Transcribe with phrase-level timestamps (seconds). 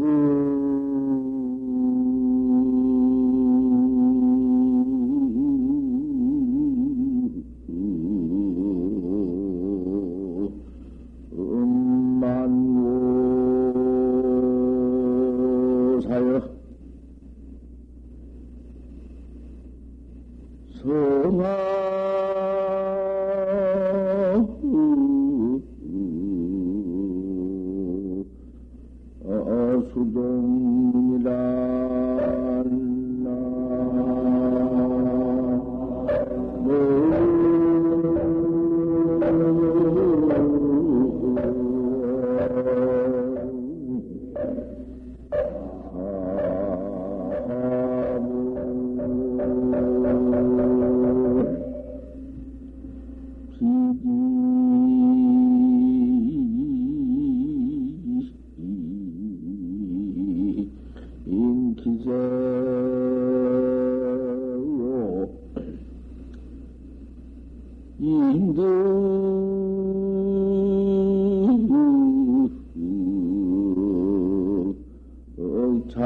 [0.00, 0.29] mm-hmm.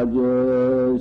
[0.04, 0.98] 만고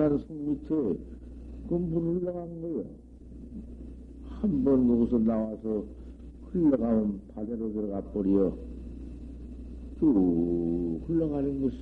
[0.00, 0.68] 저 북악산 성 밑에
[1.68, 2.84] 그 물을 나간 거예요.
[4.24, 5.84] 한번 거기서 나와서
[6.50, 8.56] 흘러가면 바다로 들어가 버려.
[9.98, 11.76] 쭉 흘러가는 것이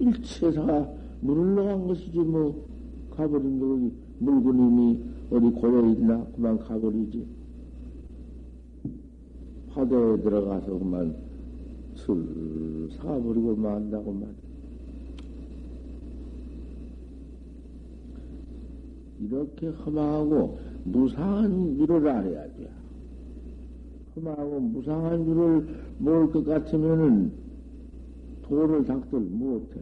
[0.00, 2.66] 일체사가 물을 넣은 것이지 뭐
[3.10, 5.00] 가버린 거 물건님이
[5.30, 7.24] 어디 고여 있나 그만 가버리지
[9.68, 11.14] 바다에 들어가서 그만
[11.94, 14.47] 슬 사버리고 만다고만
[19.20, 22.70] 이렇게 험하고 무상한 일을 알아야 돼.
[24.16, 25.68] 험하고 무상한 일을
[25.98, 27.32] 모을 것 같으면은
[28.42, 29.80] 도를 닥들 못해.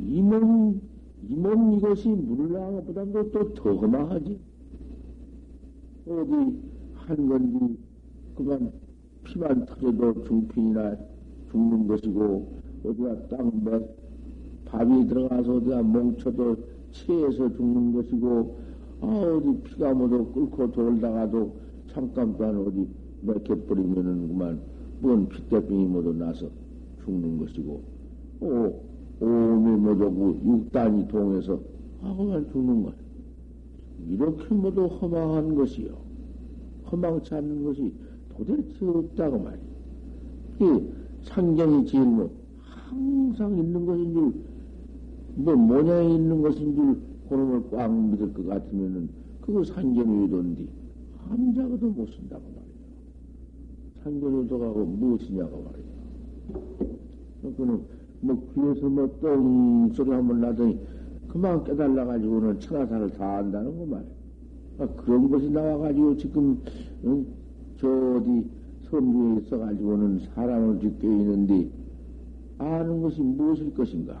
[0.00, 0.80] 이 몸,
[1.28, 4.38] 이몸 이것이 물을 나간 것보다도 또 더 험하지.
[6.06, 6.58] 어디
[6.94, 7.78] 한 건지
[8.34, 8.72] 그만
[9.24, 10.96] 피만 터져도 중fin이나
[11.50, 12.52] 죽는 것이고
[12.84, 13.96] 어디가 땅몇
[14.64, 16.56] 밥이 들어가서 어디가 뭉쳐도
[16.92, 18.56] 체해서 죽는 것이고
[19.00, 21.56] 아 어디 피가 모두 끓고 돌다가도
[21.88, 22.86] 잠깐 동안 어디
[23.22, 24.60] 맥혀버리면은 그만
[25.00, 26.48] 뭔 피대병이 모두 나서
[27.04, 27.82] 죽는 것이고,
[28.40, 28.80] 오,
[29.20, 31.60] 오미 모두 육단이 동해서
[32.00, 32.94] 하고만 죽는 거야.
[34.08, 35.96] 이렇게 모두 허망한 것이요.
[36.90, 37.92] 허망치 않는 것이
[38.36, 39.62] 도대체 없다고 말이야.
[40.60, 40.88] 이
[41.22, 42.30] 상경이 제일 뭐,
[42.60, 44.32] 항상 있는 것인 줄,
[45.34, 49.08] 뭐, 모양이 있는 것인 줄, 그놈을 꽉 믿을 것 같으면은,
[49.40, 50.66] 그거 상경이 의도인데,
[51.28, 52.62] 함자고도 못 쓴다고 말이야.
[54.02, 57.56] 상견유도하고 무엇이냐고 말이야.
[57.56, 57.80] 그는
[58.20, 60.78] 뭐 귀에서 뭐똥 소리 한번 나더니
[61.28, 64.10] 그만 깨달아가지고는 청하사를 다 한다는 거 말이야.
[64.78, 66.60] 아, 그런 것이 나와가지고 지금
[67.04, 67.26] 응?
[67.78, 68.44] 저 어디
[68.90, 71.70] 섬주에 있어가지고는 사람을 짓게 있는데
[72.58, 74.20] 아는 것이 무엇일 것인가?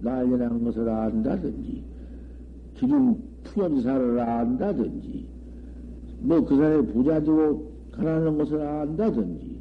[0.00, 1.82] 난리난 것을 안다든지
[2.74, 5.26] 기름 푸념사를 안다든지
[6.20, 9.56] 뭐 그 사람이 부자 되고 가난한 것을 안다든지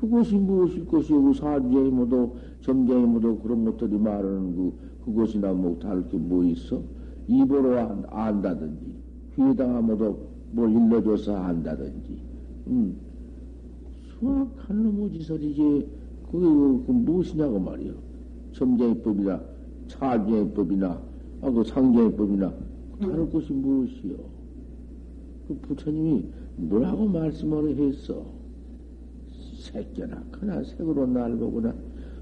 [0.00, 2.32] 그것이 무엇일 것이고 사주에 모두
[2.62, 4.72] 점쟁이 모두 그런 것들이 말하는 그
[5.04, 6.80] 그것이나 뭐 다를 게뭐 있어?
[7.28, 8.94] 입으로 안, 안다든지
[9.34, 10.16] 귀에다가 모두
[10.52, 12.22] 뭘 일러줘서 안다든지
[12.68, 12.96] 음.
[14.18, 15.62] 수학한 놈의 지설이지.
[16.30, 17.92] 그게 그, 그 무엇이냐고 말이요
[18.52, 19.40] 점쟁이법이나
[19.88, 21.00] 차쟁이법이나
[21.42, 22.52] 아, 그 상쟁이법이나
[23.00, 24.16] 다를 것이 무엇이요
[25.48, 26.24] 그 부처님이
[26.56, 28.24] 뭐라고 말씀을 했어?
[29.58, 31.74] 새끼나 크나 색으로 날 보구나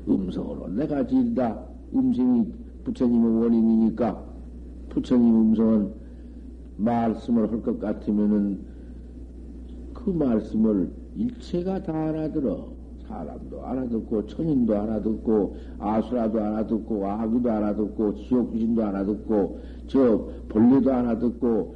[0.08, 1.64] 음성으로 내가 지다
[1.94, 2.46] 음성이
[2.84, 4.24] 부처님의 원인이니까
[4.88, 5.92] 부처님 음성은
[6.78, 8.60] 말씀을 할 것 같으면은
[9.94, 12.71] 그 말씀을 일체가 다 알아들어.
[13.12, 21.74] 사람도 알아듣고, 천인도 알아듣고, 아수라도 알아듣고, 아기도 알아듣고, 지옥 귀신도 알아듣고, 저 벌레도 알아듣고,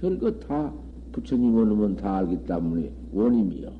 [0.00, 0.72] 별것 다
[1.12, 3.70] 부처님 원음은 다 알기 때문에 원임이요.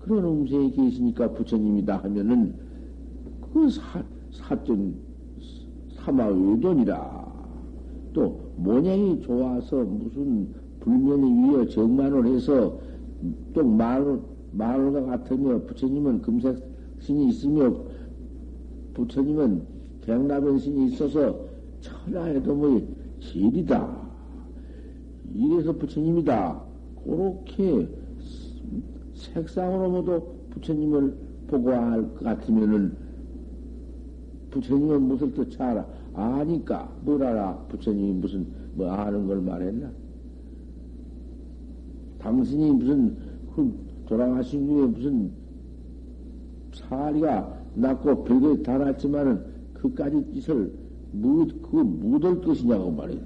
[0.00, 2.54] 그런 음세에 계시니까 부처님이다 하면은
[3.52, 4.94] 그 사, 사전
[5.96, 7.28] 사마의존이라
[8.14, 10.48] 또 모양이 좋아서 무슨
[10.80, 12.78] 불면이 위에 정만을 해서
[13.52, 14.20] 또 마을,
[14.52, 16.58] 마을과 같으며 부처님은 금색
[17.00, 17.74] 신이 있으며
[18.94, 19.62] 부처님은
[20.02, 21.38] 백라변 신이 있어서
[21.80, 22.82] 천하에도 뭐
[23.20, 24.08] 질이다.
[25.34, 26.62] 이래서 부처님이다.
[27.04, 27.88] 그렇게
[29.14, 31.14] 색상으로 모두 부처님을
[31.48, 32.96] 보고 할 것 같으면은
[34.50, 35.86] 부처님은 무슨 뜻 알아?
[36.14, 37.56] 아니까 뭘 알아?
[37.68, 39.90] 부처님이 무슨 뭐 아는 걸 말했나?
[42.18, 43.16] 당신이 무슨
[43.54, 43.72] 그
[44.08, 45.30] 돌아가신 후에 무슨
[46.72, 47.58] 사리가
[48.24, 49.44] 별게 다 났지만은
[49.74, 50.72] 그까지 짓을
[51.12, 53.20] 묻, 그거 묻을 것이냐고 말이야.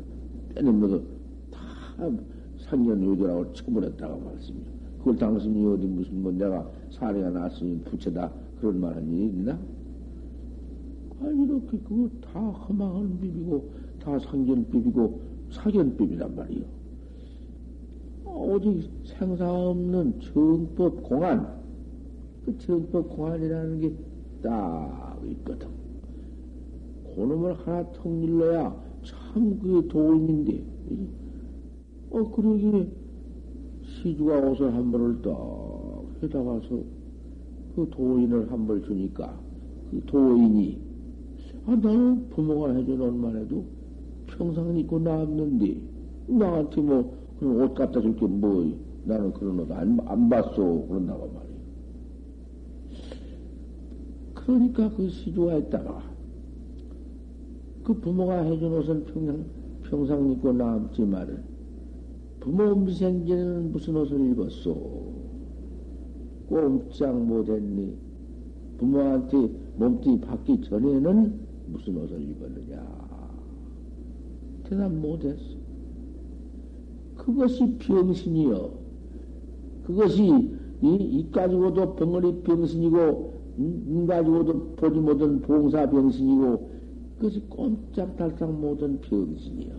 [0.55, 1.05] 때는 뭐다
[2.59, 4.65] 상견외도라고 처벌했다고 말씀이요.
[4.99, 8.31] 그걸 당신이 어디 무슨 뭐 내가 사례가 났으니 부채다
[8.61, 9.53] 그런 말한 일이 있나?
[11.21, 13.71] 아 이렇게 그거 다 허망한 비비고
[14.03, 15.21] 다 상견 비비고
[15.53, 16.82] 사견 비비란 말이요.
[18.35, 21.63] 오직 생사 없는 정법 공안.
[22.45, 23.93] 그 정법 공안이라는 게
[24.43, 25.69] 딱 있거든.
[27.15, 28.75] 그놈을 하나 통일러야
[29.05, 30.65] 참 그게 도움인데.
[32.11, 32.89] 어 그러기에
[33.83, 35.33] 시주가 옷을 한 벌을 딱
[36.23, 36.85] 해다가서
[37.75, 39.41] 그 도인을 한 벌 주니까
[39.91, 40.81] 그 도인이
[41.67, 43.65] 아 나는 부모가 해준 옷만 해도
[44.27, 45.83] 평생 입고 나왔는데
[46.29, 48.73] 나한테 뭐 옷 갖다 줄 게 뭐
[49.05, 50.57] 나는 그런 옷 안 안 봤어
[50.89, 51.53] 그런다고 말이야.
[54.35, 56.03] 그러니까 그 시주가 했다가
[57.85, 59.45] 그 부모가 해준 옷은 평생
[59.85, 61.43] 평생 입고 남지만은
[62.41, 65.13] 부모 미생전에는 무슨 옷을 입었소?
[66.49, 67.97] 꼼짝 못했니?
[68.79, 72.83] 부모한테 몸뚱이 받기 전에는 무슨 옷을 입었느냐?
[74.65, 75.62] 대답 못했어.
[77.23, 78.71] 그것이 병신이요.
[79.85, 80.25] 그것이
[80.83, 86.71] 이, 이 가지고도 벙어리 병신이고, 이 가지고도 보지 못한 봉사 병신이고,
[87.19, 89.73] 그것이 꼼짝달싹 못한 병신이요.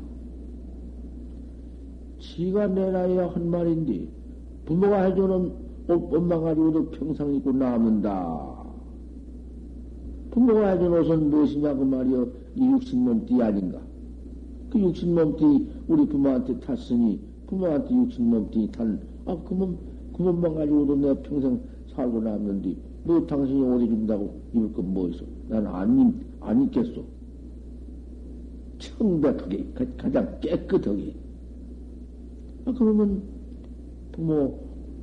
[2.19, 4.07] 지가 내 나이에 한 말인데,
[4.66, 5.51] 부모가 해주는
[5.90, 8.63] 옷, 옷만 가지고도 평생 입고 남는다.
[10.31, 13.81] 부모가 해준 옷은 무엇이냐, 그 말이여, 이 육신 몸띠 아닌가.
[14.69, 19.78] 그 육신 몸띠 우리 부모한테 탔으니, 부모한테 육신몸띠 탄, 아, 그 몸,
[20.16, 21.59] 그 몸만 가지고도 내가 평생
[21.95, 25.26] 살고 남는데, 뭐 당신이 옷 해준다고 입을 건 뭐 있어?
[25.47, 27.04] 나는 안, 안 입겠어.
[28.80, 29.66] 청백하게,
[29.97, 31.16] 가장 깨끗하게.
[32.66, 33.21] 아, 그러면
[34.12, 34.59] 부모,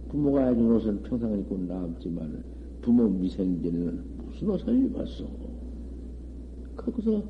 [0.09, 2.43] 부모가 해준 옷은 평생 입고 남지만
[2.83, 5.25] 부모 미생전에는 무슨 옷을 입었어?
[6.77, 7.23] 거기서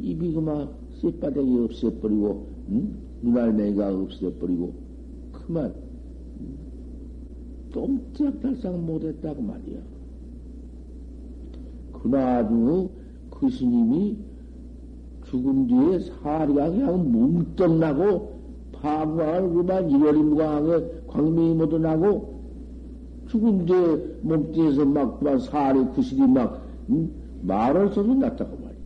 [0.00, 0.68] 입이 그만
[1.00, 2.94] 쇳바닥이 없애버리고, 응?
[3.22, 4.72] 눈알맹이가 없애버리고,
[5.32, 5.74] 그만,
[7.72, 9.78] 똥짝달싹 못했다고 말이야.
[11.92, 12.88] 그나중
[13.30, 14.16] 그 스님이
[15.24, 18.34] 죽은 뒤에 사리가 그냥 뭉떡 나고
[18.72, 22.34] 파광을 그만 일월이 무광에 광명이 모두 나고
[23.28, 27.10] 죽은 뒤에 몸뚱이에서 막 그만 살이 구실이 막 음?
[27.42, 28.80] 말을 써도 났다고 말이야.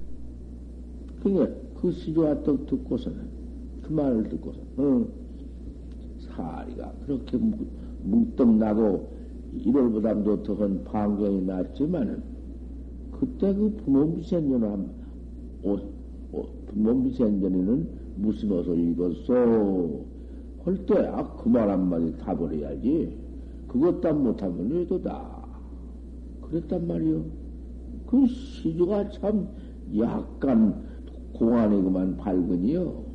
[1.22, 3.37] 그게 그 시조와 떡 듣고서는
[3.88, 5.06] 그 말을 듣고서 어,
[6.20, 7.38] 사리가 그렇게
[8.02, 9.08] 뭉떡 나고
[9.54, 12.22] 일월보다도 더한 방경이 났지만은
[13.12, 14.90] 그때 그 부모 미생년은
[15.62, 15.82] 옷,
[16.32, 20.08] 옷 부모 미생년에는 무슨 옷을 입었어?
[20.64, 23.16] 할 때, 아, 그 말 한마디 답을 해야지.
[23.66, 25.46] 그것 도 못하면 왜도다.
[26.42, 27.24] 그랬단 말이요.
[28.06, 29.48] 그 시주가 참
[29.96, 30.82] 약간
[31.32, 33.07] 공안에 그만 밝으니요.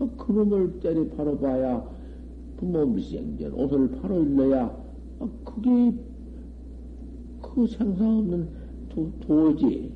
[0.00, 1.84] 아, 그놈을 때리 바로 봐야
[2.56, 4.24] 부모 미생전 옷을 바로
[5.20, 5.92] 아, 그게
[7.42, 8.48] 그 생사 없는
[8.90, 9.92] 도, 도지.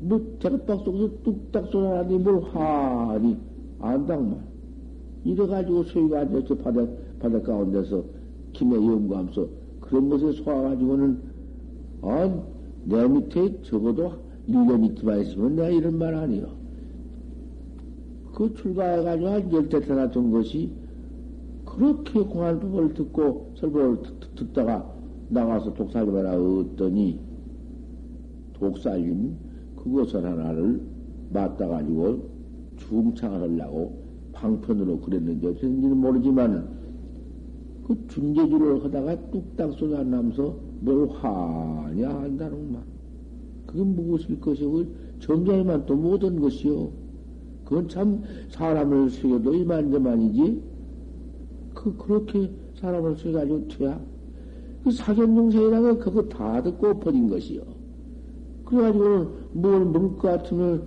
[0.00, 3.36] 뭐, 대가박 속에서 뚝딱 쏘나니 뭘 하니,
[3.80, 4.46] 안당만.
[5.24, 8.04] 이래가지고 소위가 앉아서 바닥, 바닥 가운데서
[8.52, 9.48] 김에 연구하면서
[9.80, 11.18] 그런 것에 소화가지고는,
[12.02, 12.42] 아,
[12.84, 14.12] 내 밑에 적어도
[14.48, 16.57] 1년 이틀만 있으면 내가 이런 말 아니요.
[18.38, 20.70] 그 출가해가지고 한 열대 태어났던 것이
[21.64, 24.02] 그렇게 공안법을 듣고 설법을
[24.36, 24.94] 듣, 다가
[25.28, 27.18] 나가서 독살림을 하더니
[28.52, 29.34] 독살림
[29.74, 30.80] 그것을 하나를
[31.32, 32.30] 맞다가지고
[32.76, 34.04] 중창을 하려고
[34.34, 36.78] 방편으로 그랬는지 어쨌는지는 모르지만
[37.88, 42.82] 그 중재주를 하다가 뚝딱 쏟아나면서 뭘 하냐 한다는 말.
[43.66, 44.84] 그게 무엇일 것이고
[45.18, 47.07] 정자에만 또 모든 것이요.
[47.68, 50.62] 그건 참 사람을 속여도 이만저만이지.
[51.74, 54.00] 그 그렇게 사람을 속여가지고 돼야
[54.82, 57.60] 그 사견중생이라는 거 그거 다 듣고 버린 것이요.
[58.64, 60.82] 그래가지고는 뭘 문것 같으면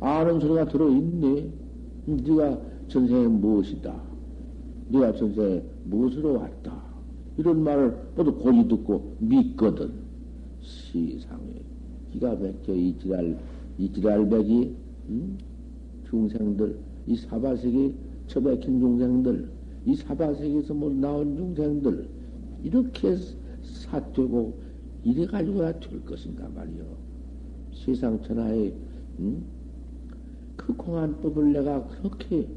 [0.00, 1.48] 아는 소리가 들어있네.
[2.06, 3.94] 네가 전생에 무엇이다.
[4.88, 6.82] 네가 전생에 무엇으로 왔다.
[7.38, 9.92] 이런 말을 모두 고지 듣고 믿거든.
[10.60, 11.62] 시상에
[12.10, 13.38] 기가 막혀 이지랄,
[13.78, 14.76] 이지랄백이,
[15.10, 15.38] 음?
[16.08, 17.94] 중생들, 이 사바세계
[18.26, 19.48] 처박힌 중생들,
[19.86, 22.08] 이 사바세계에서 뭐 나온 중생들,
[22.62, 23.16] 이렇게
[23.62, 24.58] 사되고,
[25.04, 26.84] 이래가지고야 될 것인가 말이요.
[27.72, 28.72] 세상 천하에,
[29.20, 29.44] 음?
[30.56, 32.48] 그 공안법을 내가 그렇게,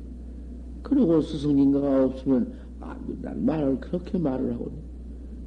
[0.81, 4.71] 그러고 스승님가가 없으면 아, 난 말을 그렇게 말을 하고,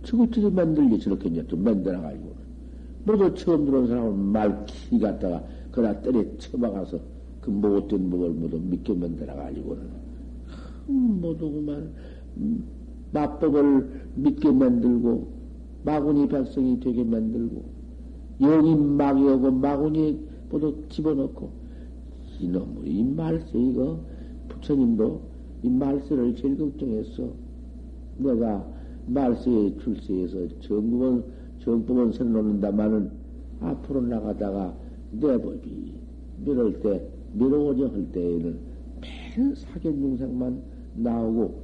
[0.02, 2.32] 저것들이 만들게 저렇게 이제 또 만들어가지고,
[3.04, 7.00] 모두 처음 들어온 사람은 말키 갖다가, 그다 때려 쳐박아서,
[7.42, 9.82] 그 못된 법을 모두 믿게 만들어가지고는,
[10.86, 11.90] 모두 그만,
[12.36, 12.64] 음,
[13.12, 15.26] 마법을 믿게 만들고,
[15.84, 17.64] 마구니 백성이 되게 만들고,
[18.40, 20.20] 영이 막이 오고, 마구니
[20.50, 21.50] 모두 집어넣고,
[22.40, 23.98] 이놈의 이 말세, 이거,
[24.48, 25.20] 부처님도
[25.64, 27.28] 이 말세를 제일 걱정했어.
[28.18, 28.64] 내가
[29.06, 31.24] 말세에 출세해서 정법은,
[31.58, 33.10] 정법은 선놓는다마는
[33.60, 34.76] 앞으로 나가다가
[35.10, 35.92] 내 법이
[36.44, 38.58] 미룰 때, 미뤄오려 할 때에는
[39.00, 40.62] 맨 사견중생만
[40.96, 41.62] 나오고,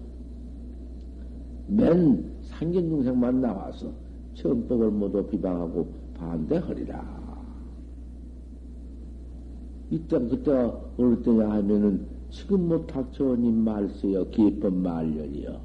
[1.68, 3.92] 맨 상견중생만 나와서
[4.34, 7.18] 정법을 모두 비방하고 반대하리라.
[9.90, 10.50] 이때, 그때
[10.98, 14.28] 어느 때냐 하면은 지금 뭐 닥쳐오님 말세요.
[14.30, 15.60] 기쁜 말년이요.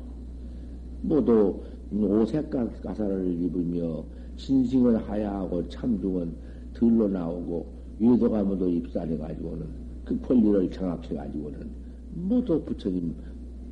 [1.02, 1.60] 모두
[1.92, 2.50] 오색
[2.82, 4.04] 가사를 입으며
[4.38, 6.34] 신싱은 하야하고 참중은
[6.74, 7.66] 들로 나오고
[8.00, 9.83] 외도가 모두 입산해가지고는
[10.22, 11.70] 그 권리를 장악해가지고는
[12.16, 13.14] 모두 부처님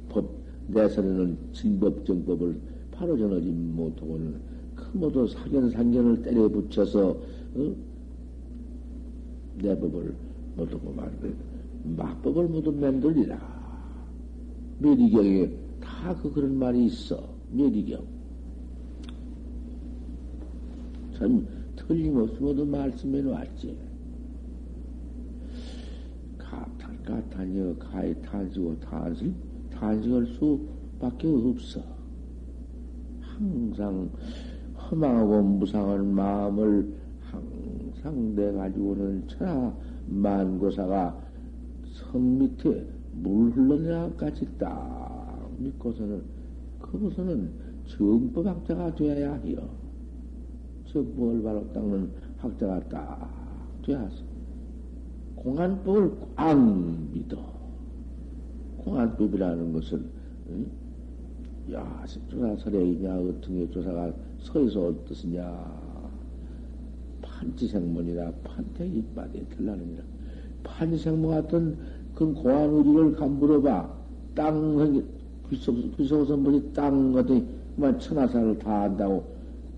[0.10, 0.30] 법
[0.68, 2.60] 내선에는 진법정법을
[2.92, 4.36] 바로 전하지 못하고는
[4.76, 7.76] 그 모두 사견상견을 때려 붙여서 어?
[9.62, 10.14] 내 법을
[10.56, 11.36] 못하고 말을
[11.84, 13.62] 마법을 모두 만들리라.
[14.80, 17.24] 메리경에 다 그 그런 말이 있어.
[17.52, 18.02] 메리경.
[21.18, 23.76] 참 틀림없이 모두 말씀해 놓았지.
[27.04, 29.34] 가탄가 탄여 가히 탄식고 탄식
[29.72, 31.82] 탄식할 수밖에 없어.
[33.22, 34.10] 항상
[34.78, 39.74] 허망하고 무상한 마음을 항상 내 가지고는 천하
[40.08, 41.18] 만고사가
[41.86, 46.24] 성 밑에 물 흘러내가 같이 딱 믿고서는
[46.80, 47.52] 그것은
[47.86, 49.70] 정법학자가 되어야 해요.
[50.86, 54.31] 정법을 바로 닦는 학자가 딱 되어서
[55.42, 56.56] 공안법을 꽉
[57.14, 57.38] 믿어.
[58.78, 60.06] 공안법이라는 것은
[60.50, 60.68] 응?
[61.74, 65.82] 야, 조사설에이냐, 어떻게 조사가 서에서 어떻으냐.
[67.22, 70.04] 판지생문이라 판태이빠에 들라느니라.
[70.64, 71.78] 판생모 같은
[72.14, 74.02] 그 고한 의리를 감물어봐.
[74.36, 75.04] 땅,
[75.98, 79.24] 귀속선물이 땅 같은 그만 천하사를 다 한다고,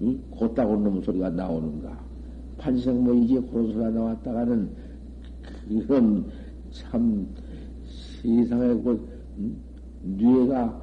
[0.02, 0.20] 응?
[0.30, 2.04] 곧다고 놈 소리가 나오는가.
[2.58, 4.83] 판생모 이제 그런 소리가 나왔다가는
[5.68, 6.26] 그런
[6.72, 7.28] 참
[8.22, 9.56] 세상에 그, 응?
[10.04, 10.82] 뇌가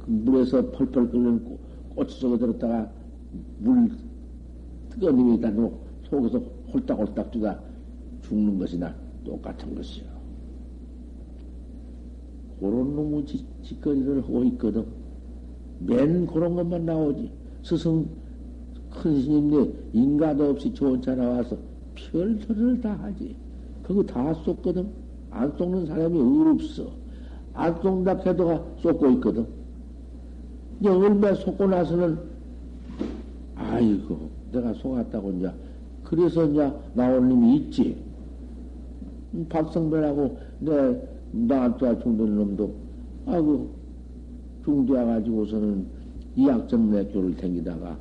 [0.00, 1.44] 그 물에서 펄펄 끓는
[1.90, 2.90] 꽃 속에 들었다가
[3.58, 3.90] 물
[4.90, 5.52] 뜨거운 힘이 있다
[6.08, 6.38] 속에서
[6.72, 7.60] 홀딱홀딱 뛰다
[8.22, 8.94] 죽는 것이나
[9.24, 10.06] 똑같은 것이요.
[12.60, 13.24] 그런 놈의
[13.62, 14.84] 짓거리를 하고 있거든.
[15.80, 17.30] 맨 그런 것만 나오지.
[17.62, 18.06] 스승
[18.90, 21.56] 큰 스님네 인가도 없이 좋은 차 나와서
[21.94, 23.36] 별 소리를 다 하지.
[23.88, 24.86] 그거 다 쏟거든.
[25.30, 26.90] 안 쏟는 사람이 없어.
[27.54, 29.46] 안 쏟는다 해도 쏟고 있거든.
[30.78, 32.18] 이제 얼마 쏟고 나서는
[33.56, 35.50] 아이고 내가 속았다고 이제
[36.04, 37.96] 그래서 이제 나온 놈이 있지.
[39.48, 41.02] 박성별하고 내
[41.32, 42.74] 나한테 중도는 놈도
[43.26, 43.70] 아그
[44.64, 45.86] 중대해 가지고서는
[46.36, 47.96] 이학점 내교를 댕기다가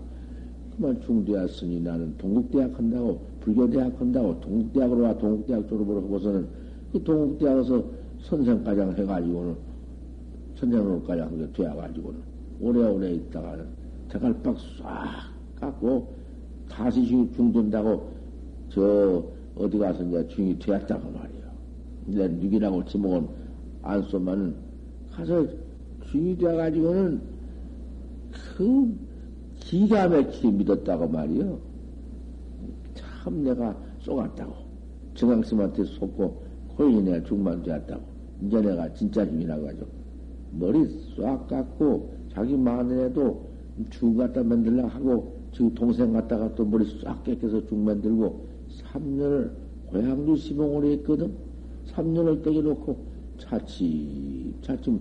[0.76, 6.48] 그만 중대했으니 나는 동국대학 한다고 불교대학 한다고 동국대학으로 와 동국대학 졸업을 하고서는
[6.92, 7.84] 그 동국대학에서
[8.24, 9.56] 선생과장 해가지고는
[10.56, 12.20] 선생님까지 한게 되어가지고는
[12.60, 13.58] 오래오래 있다가
[14.10, 16.14] 대갈박 싹 깎고
[16.68, 18.10] 다시 중된다고
[18.70, 19.24] 저
[19.56, 21.52] 어디 가서 이제 중이 되었다고 말이야.
[22.10, 23.28] 이제 누기라고 지목은
[23.82, 24.56] 안 쏘면은
[25.12, 25.48] 가서
[26.12, 27.22] 중이 되어가지고는
[28.58, 28.94] 그
[29.60, 31.67] 기가 막히게 믿었다고 말이요.
[33.28, 34.54] 참 내가 쏘갔다고.
[35.14, 36.44] 정강스한테 속고
[36.78, 38.02] 코인이 내가 중만 되었다고.
[38.44, 39.86] 이제 내가 진짜 중이라고 하죠.
[40.52, 43.46] 머리 싹 깎고 자기 마늘에도
[43.90, 48.48] 죽 갖다 만들라 하고 지금 동생 갔다가 또 머리 싹 깨껴서 죽 만들고
[48.94, 49.52] 3년을
[49.88, 51.34] 고향도 시봉을 했거든.
[51.88, 52.98] 3년을 떼겨놓고
[53.40, 55.00] 차츰 차츰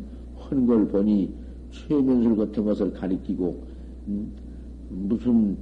[0.51, 1.33] 헌 걸 보니
[1.71, 3.63] 최면술 같은 것을 가리키고
[4.09, 4.33] 음,
[4.89, 5.57] 무슨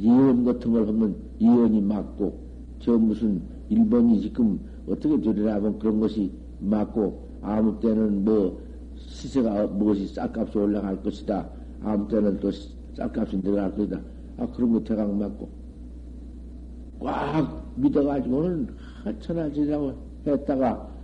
[0.00, 2.38] 이언 같은 걸 하면 이언이 맞고
[2.80, 8.60] 저 무슨 일본이 지금 어떻게 되리라 하면 그런 것이 맞고 아무 때는 뭐
[8.96, 11.48] 시세가 무엇이 쌀값이 올라갈 것이다.
[11.82, 12.50] 아무 때는 또
[12.94, 14.00] 쌀값이 내려갈 것이다.
[14.38, 15.48] 아 그런 거 대강 맞고
[17.00, 18.68] 꽉 믿어가지고는
[19.04, 19.94] 하천하지라고
[20.26, 20.94] 했다가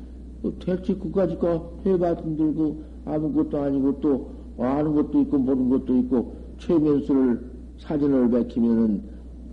[0.43, 6.35] 또 대체 그까지 거 해봤든 들고 아무것도 아니고 또 아는 것도 있고 모르는 것도 있고
[6.59, 7.50] 최면수를
[7.81, 9.03] 사진을 밝히면은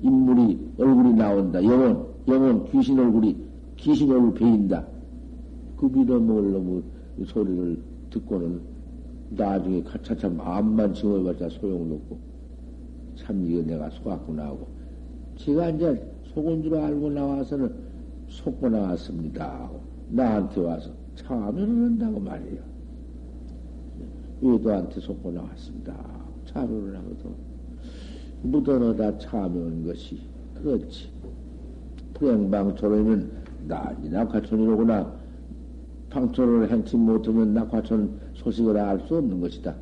[0.01, 1.63] 인물이 얼굴이 나온다.
[1.63, 3.35] 영혼, 영혼, 귀신 얼굴이
[3.77, 4.85] 귀신 얼굴 베인다.
[5.77, 6.83] 그 믿어먹을 놈의
[7.25, 8.61] 소리를 듣고는
[9.29, 12.17] 나중에 가차차 마음만 증오해봤자 소용없고
[13.15, 14.67] 참 이거 내가 속았구나 하고
[15.37, 16.01] 제가 이제
[16.33, 17.73] 속은 줄 알고 나와서는
[18.27, 19.69] 속고 나왔습니다.
[20.09, 22.61] 나한테 와서 참여를 한다고 말이에요.
[24.41, 25.95] 외도한테 속고 나왔습니다.
[26.45, 27.56] 참여를 하거든.
[28.43, 30.21] 묻어넣다 참여한 것이
[30.55, 31.09] 그렇지.
[32.13, 33.31] 불행방초로면
[33.67, 35.15] 난이 낙화천이로구나.
[36.09, 39.75] 방초를 행치 못하면 낙화천 소식을 알 수 없는 것이다.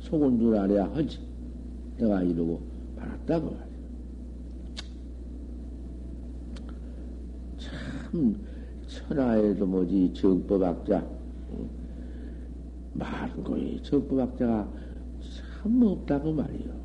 [0.00, 1.18] 속은 줄 알아야 하지.
[1.96, 2.60] 내가 이러고
[2.96, 3.68] 말았다고 말이야.
[7.58, 8.36] 참,
[8.86, 11.06] 천하에도 뭐지, 정법학자.
[12.94, 14.68] 많은 거이 정법학자가
[15.62, 16.77] 참 없다고 말이요.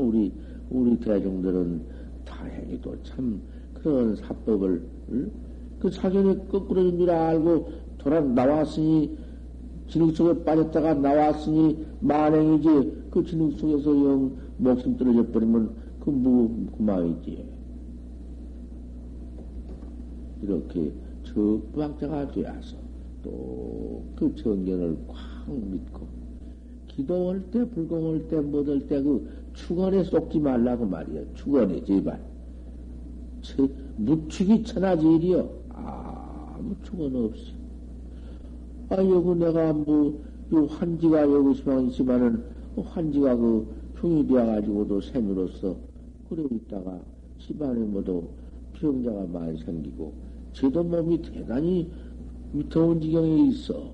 [0.00, 0.32] 우리,
[0.70, 1.82] 우리 대중들은
[2.24, 3.40] 다행히도 참
[3.74, 5.30] 그런 사법을, 응?
[5.78, 9.16] 그 사견이 거꾸로인 줄 알고 돌아 나왔으니,
[9.88, 17.44] 진흙 속에 빠졌다가 나왔으니 만행이지, 그 진흙 속에서 영 목숨 떨어져 버리면 그 뭐, 그만이지.
[20.42, 20.92] 이렇게
[21.24, 22.76] 적박자가 되어서
[23.22, 23.74] 또
[24.16, 26.06] 그 정견을 꽉 믿고
[26.88, 31.22] 기도할 때, 불공할 때, 못할 때 그 축원에 쏙지 말라고 말이야.
[31.34, 32.20] 축원에 제발.
[33.96, 35.48] 무축이 천하제일이여.
[35.70, 37.52] 아무 축원 없이.
[38.90, 40.20] 아, 여기 내가 뭐,
[40.52, 42.44] 요 환지가 여기 시방 있지만은,
[42.76, 43.66] 환지가 그
[44.00, 45.76] 중이 되어가지고도 생으로서
[46.28, 47.00] 그러고 있다가
[47.38, 48.24] 집안에 모두
[48.74, 50.12] 병자가 많이 생기고,
[50.52, 51.90] 제도 몸이 대단히
[52.68, 53.90] 더운 지경에 있어.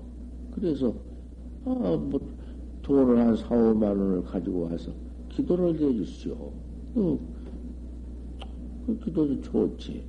[0.53, 0.93] 그래서,
[1.65, 2.19] 아, 뭐,
[2.81, 4.91] 돈을 한 4, 5만 원을 가지고 와서
[5.41, 6.35] 기도를 해주시오.
[6.93, 7.19] 그,
[8.85, 10.03] 그 기도도 좋지.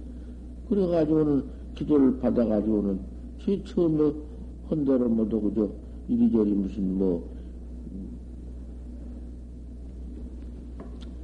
[0.69, 3.01] 그래가지고는 기도를 받아가지고는
[3.41, 4.13] 제 처음에
[4.71, 5.71] 헌대로 뭐도 그저
[6.09, 7.33] 이리저리 무슨 뭐,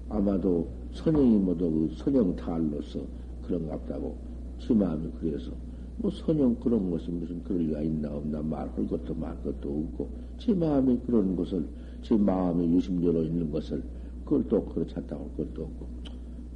[0.08, 3.00] 아마도 선영이 뭐도 그 선영 탈로서
[3.46, 4.16] 그런갑다고
[4.58, 5.52] 제 마음이 그래서
[5.98, 10.54] 뭐 선영 그런 것이 무슨 그럴 리가 있나 없나 말할 것도 말 것도 없고 제
[10.54, 11.66] 마음이 그런 것을
[12.02, 13.82] 제 마음이 유심조로 있는 것을
[14.28, 15.86] 그걸 또 그렇잖다고 할 것도 없고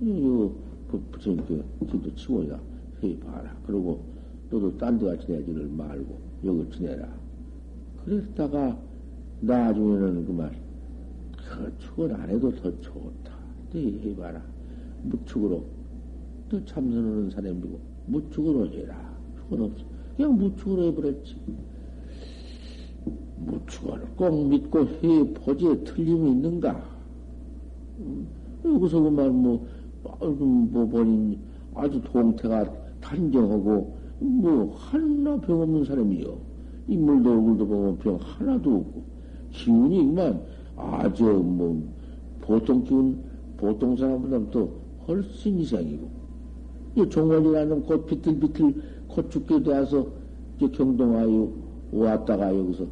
[0.03, 0.53] 이거
[1.11, 2.61] 부처님께 기도 치고야
[3.03, 4.05] 해 봐라 그러고
[4.51, 7.09] 너도 딴 데가 지내지를 말고 여기 지내라
[8.05, 8.79] 그랬다가
[9.41, 10.53] 나중에는 그 말,
[11.37, 13.33] 그 축을 안 해도 더 좋다.
[13.73, 14.43] 네, 해봐라.
[15.05, 15.65] 무축으로.
[16.49, 19.17] 또 참선하는 사람이고, 무축으로 해라.
[19.37, 19.85] 축은 없어.
[20.17, 21.37] 그냥 무축으로 해버렸지.
[23.37, 26.92] 무축을 꼭 믿고 해보지에 틀림이 있는가?
[28.03, 28.29] 음,
[28.65, 29.67] 여기서 그만 뭐,
[30.21, 31.39] 뭐, 본인
[31.75, 36.39] 아주 동태가 단정하고, 뭐, 하나 병 없는 사람이요.
[36.89, 39.05] 인물도 얼굴도 보면 병 하나도 없고,
[39.51, 40.43] 기운이 그만
[40.77, 41.83] 아주 뭐,
[42.41, 43.23] 보통 기운,
[43.57, 46.11] 보통 사람보다 또 훨씬 이상이고,
[46.97, 48.75] 이 종원이라는 곧 비틀비틀
[49.09, 50.07] 곧 죽게 되어서
[50.73, 51.53] 경동하여
[51.93, 52.87] 왔다가 여기서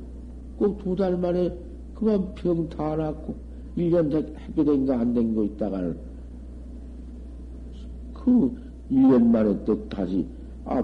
[0.56, 1.56] 꼭 두 달 만에
[1.94, 3.34] 그만 병다 났고,
[3.76, 5.96] 1년 학교 된가 안된 거 있다가는
[8.14, 8.54] 그
[8.90, 10.26] 1년 만에 또 다시,
[10.64, 10.83] 아,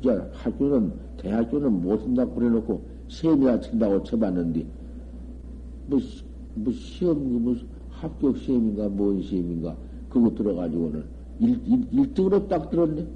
[0.00, 4.66] 이제 학교는 대학교는 못 쓴다고 그래놓고 시험이나 친다고 쳐봤는데,
[5.86, 5.98] 뭐,
[6.54, 7.56] 뭐 시험, 뭐
[7.90, 9.76] 합격 시험인가, 뭔 시험인가,
[10.08, 11.04] 그거 들어가지고는
[11.40, 11.60] 1,
[11.92, 13.06] 1, 등으로 딱 들었네.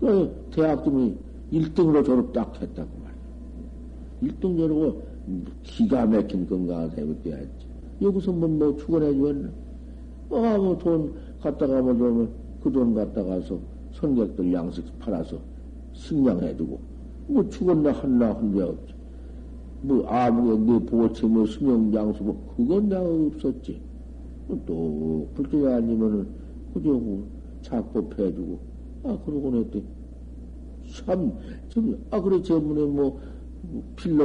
[0.00, 1.16] 그 대학 들이
[1.52, 4.32] 1등으로 졸업 딱 했다고 말이야.
[4.34, 5.02] 1등 졸업고
[5.62, 7.67] 기가 막힌 건강한 삶을 떼야지.
[8.00, 9.50] 여기서 뭐, 뭐 축원해 주었나?
[10.30, 12.28] 아, 뭐돈 갖다가 뭐,
[12.62, 13.58] 그돈 갖다가서
[13.92, 15.38] 선객들 양식 팔아서
[15.92, 16.80] 식량해주고,
[17.28, 18.94] 뭐 죽었나 한나 한데 없지.
[19.80, 23.80] 뭐 아무게 내 보호체 뭐 수명장수 뭐 그건 다 없었지.
[24.66, 26.26] 또 불교가 아니면은
[26.72, 27.28] 그저 뭐
[27.62, 28.58] 작법해 주고
[29.04, 29.84] 아 그러고 냈더니
[30.90, 33.20] 참아 그래 저번에 뭐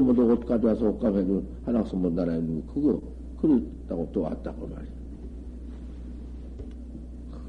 [0.01, 3.01] 뭐도 옷 가져와서 옷감 해주는 한학선 못 나라 있는 거 그거
[3.43, 4.93] 그랬다고 또 왔다고 말이야.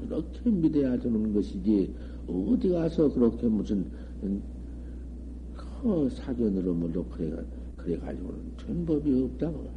[0.01, 1.95] 그렇게 믿어야 되는 것이지
[2.27, 3.89] 어디 가서 그렇게 무슨
[5.55, 7.33] 그 사견으로 뭐도 그래
[7.77, 9.69] 그래가지고는 전법이 없다고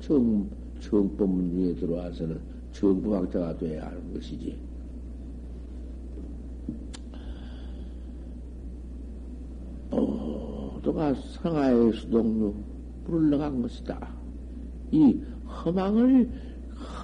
[0.00, 0.48] 정
[0.80, 2.38] 정법문 중에 들어와서는
[2.72, 4.56] 정부학자가 돼야 하는 것이지.
[9.90, 12.54] 모두가 상하의 수동로
[13.04, 14.12] 불을 나간 것이다.
[14.90, 16.30] 이 허망을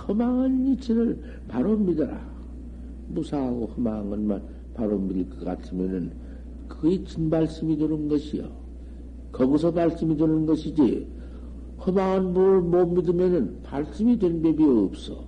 [0.06, 2.18] 허망한 이치를 바로 믿어라.
[3.08, 4.42] 무사하고 허망한 것만
[4.74, 6.12] 바로 믿을 것 같으면은
[6.68, 8.48] 그게 진발심이 되는 것이요.
[9.32, 11.06] 거기서 발심이 되는 것이지.
[11.86, 15.24] 허망한 뭘못 믿으면은 발심이 되는 법이 없어.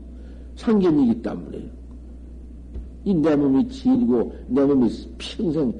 [0.56, 1.70] 상견이기 때문에.
[3.04, 5.72] 이 내 몸이 지리고 내 몸이 평생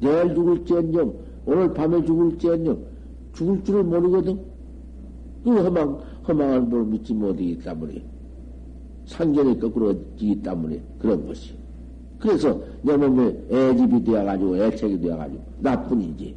[0.00, 1.14] 내일 죽을지언정
[1.46, 2.84] 오늘 밤에 죽을지언정
[3.32, 4.38] 죽을 줄을 모르거든.
[5.42, 8.02] 그 허망 허망한 뭘 믿지 못하기 때문에
[9.06, 11.54] 상견이 거꾸로 지기 때문에 그런 것이.
[12.18, 16.34] 그래서 내 몸에 애집이 되어가지고 애착이 되어가지고 나뿐이지.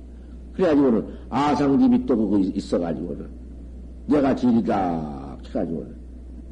[0.54, 3.28] 그래가지고는 아상집이 또 그거 있어가지고는
[4.08, 5.95] 내가 지리다 해가지고는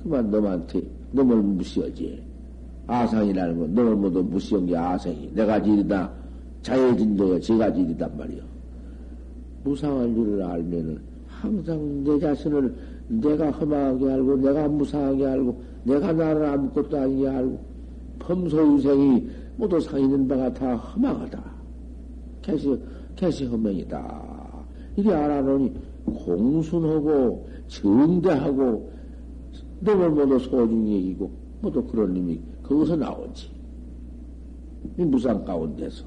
[0.04, 2.22] 그만 너한테 너를 무시하지.
[2.86, 5.32] 아상이라는 건 너를 모두 무시한 게 아상이.
[5.34, 6.12] 내가 지리다
[6.62, 8.44] 자해진도가 제가 지리단 말이요.
[9.64, 12.74] 무상한 줄을 알면은 항상 내 자신을
[13.08, 17.60] 내가 험하게 알고 내가 무상하게 알고 내가 나를 아무것도 아니게 알고
[18.20, 21.44] 범소유생이 모두 상있는 바가 다 험하다.
[22.42, 22.78] 개시
[23.16, 24.66] 개시 험명이다.
[24.96, 25.74] 이리 알아놓으니
[26.06, 28.92] 공순하고 정대하고
[29.82, 33.52] 너를 모두 소중히 여기고 모두 그런 의미 거기서 나오지.
[34.98, 36.06] 이 무상 가운데서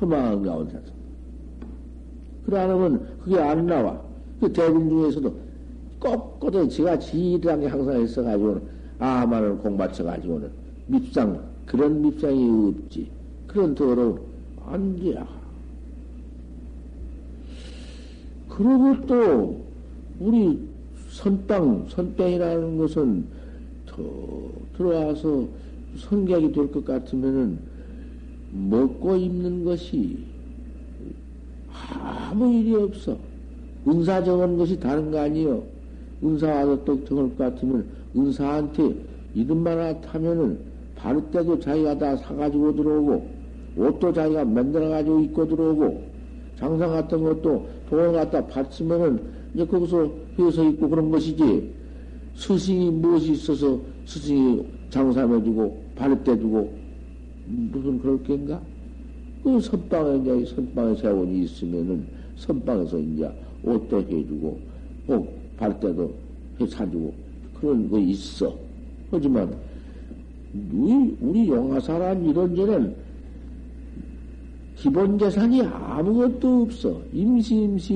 [0.00, 0.92] 험한 가운데서.
[2.44, 4.00] 그러면 그게 안 나와.
[4.40, 5.47] 그 대중 중에서도
[6.00, 8.62] 꺾어도 지가 지리한 게 항상 있어가지고는
[8.98, 10.50] 아만을 공받쳐가지고는
[10.86, 13.10] 밉상 그런 밉상이 없지.
[13.46, 14.20] 그런 더러운
[14.66, 15.26] 안 돼야.
[18.48, 19.60] 그리고 또
[20.20, 20.58] 우리
[21.10, 23.24] 선빵 선빵이라는 것은
[23.86, 23.96] 더
[24.76, 25.46] 들어와서
[25.96, 27.58] 선객이 될 것 같으면은
[28.52, 30.18] 먹고 입는 것이
[31.72, 33.16] 아무 일이 없어.
[33.86, 35.62] 은사 정한 것이 다른 거 아니요.
[36.22, 38.94] 은사 와서 똑 정할 것 같으면 은사한테
[39.34, 40.58] 이름만 하나 타면은
[40.96, 43.28] 바로 때도 자기가 다 사가지고 들어오고
[43.76, 46.02] 옷도 자기가 만들어가지고 입고 들어오고
[46.56, 49.20] 장사 같은 것도 돈을 갖다 바치면은
[49.54, 51.78] 이제 거기서 회서 있고 그런 것이지.
[52.34, 56.72] 스승이 무엇이 있어서 스승이 장사해주고 바로 때주고
[57.46, 58.60] 무슨 그럴 겐가?
[59.42, 63.30] 그 선방에 이제 선방에 세원이 있으면은 선방에서 이제
[63.62, 64.58] 옷도 해주고
[65.06, 66.12] 뭐 발 때도
[66.60, 67.12] 해 사주고
[67.60, 68.54] 그런 거 있어.
[69.10, 69.54] 하지만
[70.72, 72.94] 우리 우리 영화사란 이런 데는
[74.76, 77.00] 기본 재산이 아무것도 없어.
[77.12, 77.94] 임시 임시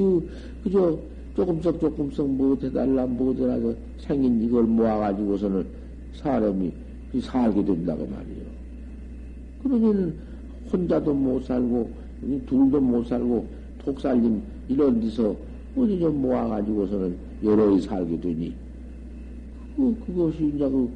[0.63, 0.99] 그저
[1.37, 5.65] 조금씩 조금씩 못해달라 못해라서 생긴 이걸 모아가지고서는
[6.15, 6.73] 사람이
[7.21, 8.45] 살게 된다고 말이요.
[9.63, 10.15] 그러면
[10.73, 11.91] 혼자도 못 살고
[12.47, 13.47] 둘도 못 살고
[13.85, 15.35] 독살림 이런 데서
[15.77, 18.55] 어디 좀 모아가지고서는 여러이 살게 되니
[19.77, 20.91] 그, 그것이 이제 그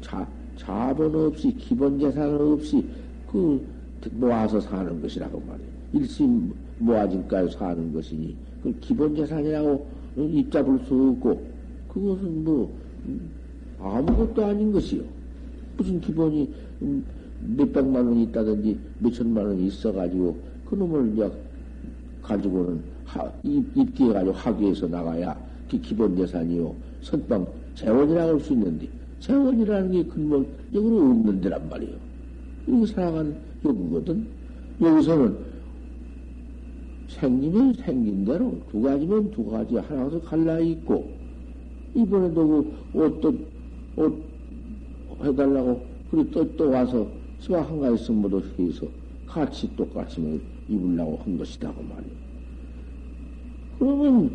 [0.00, 2.84] 자, 자본 없이 기본 재산 없이
[3.30, 3.64] 그
[4.12, 5.66] 모아서 사는 것이라고 말이야.
[5.92, 9.86] 일심 모아진까지 사는 것이니 그 기본 재산이라고
[10.16, 11.44] 입잡을 수 없고
[11.88, 12.72] 그것은 뭐
[13.80, 15.02] 아무것도 아닌 것이요.
[15.76, 16.52] 무슨 기본이
[17.56, 20.36] 몇 백만 원이 있다든지 몇 천만 원이 있어가지고
[20.68, 21.30] 그놈을 이제
[22.22, 22.95] 가지고는
[23.42, 25.38] 입기해가지고 학교에서 나가야
[25.70, 26.74] 그 기본 재산이요.
[27.00, 28.88] 선방 재원이라고 할 수 있는데
[29.20, 31.96] 재원이라는 게 근본적으로 없는 데란 말이에요.
[32.68, 34.26] 이거 살아간 요구거든.
[34.80, 35.38] 여기서는
[37.08, 41.16] 생기면 생긴 대로, 두 가지면 두 가지, 하나도 갈라 있고,
[41.94, 42.46] 이번에도
[42.92, 43.34] 그 옷도,
[43.96, 44.24] 옷
[45.22, 48.86] 해달라고, 그리고 또, 또 와서, 스가 한 가지 승모도 해서,
[49.24, 50.38] 같이 똑같이 뭐
[50.68, 52.25] 입으려고 한 것이다, 그 말이야.
[53.78, 54.30] 그러면,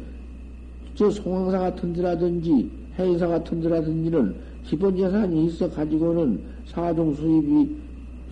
[0.96, 7.76] 저 송황사 같은 데라든지, 해인사 같은 데라든지는 기본 재산이 있어 가지고는 사종 수입이,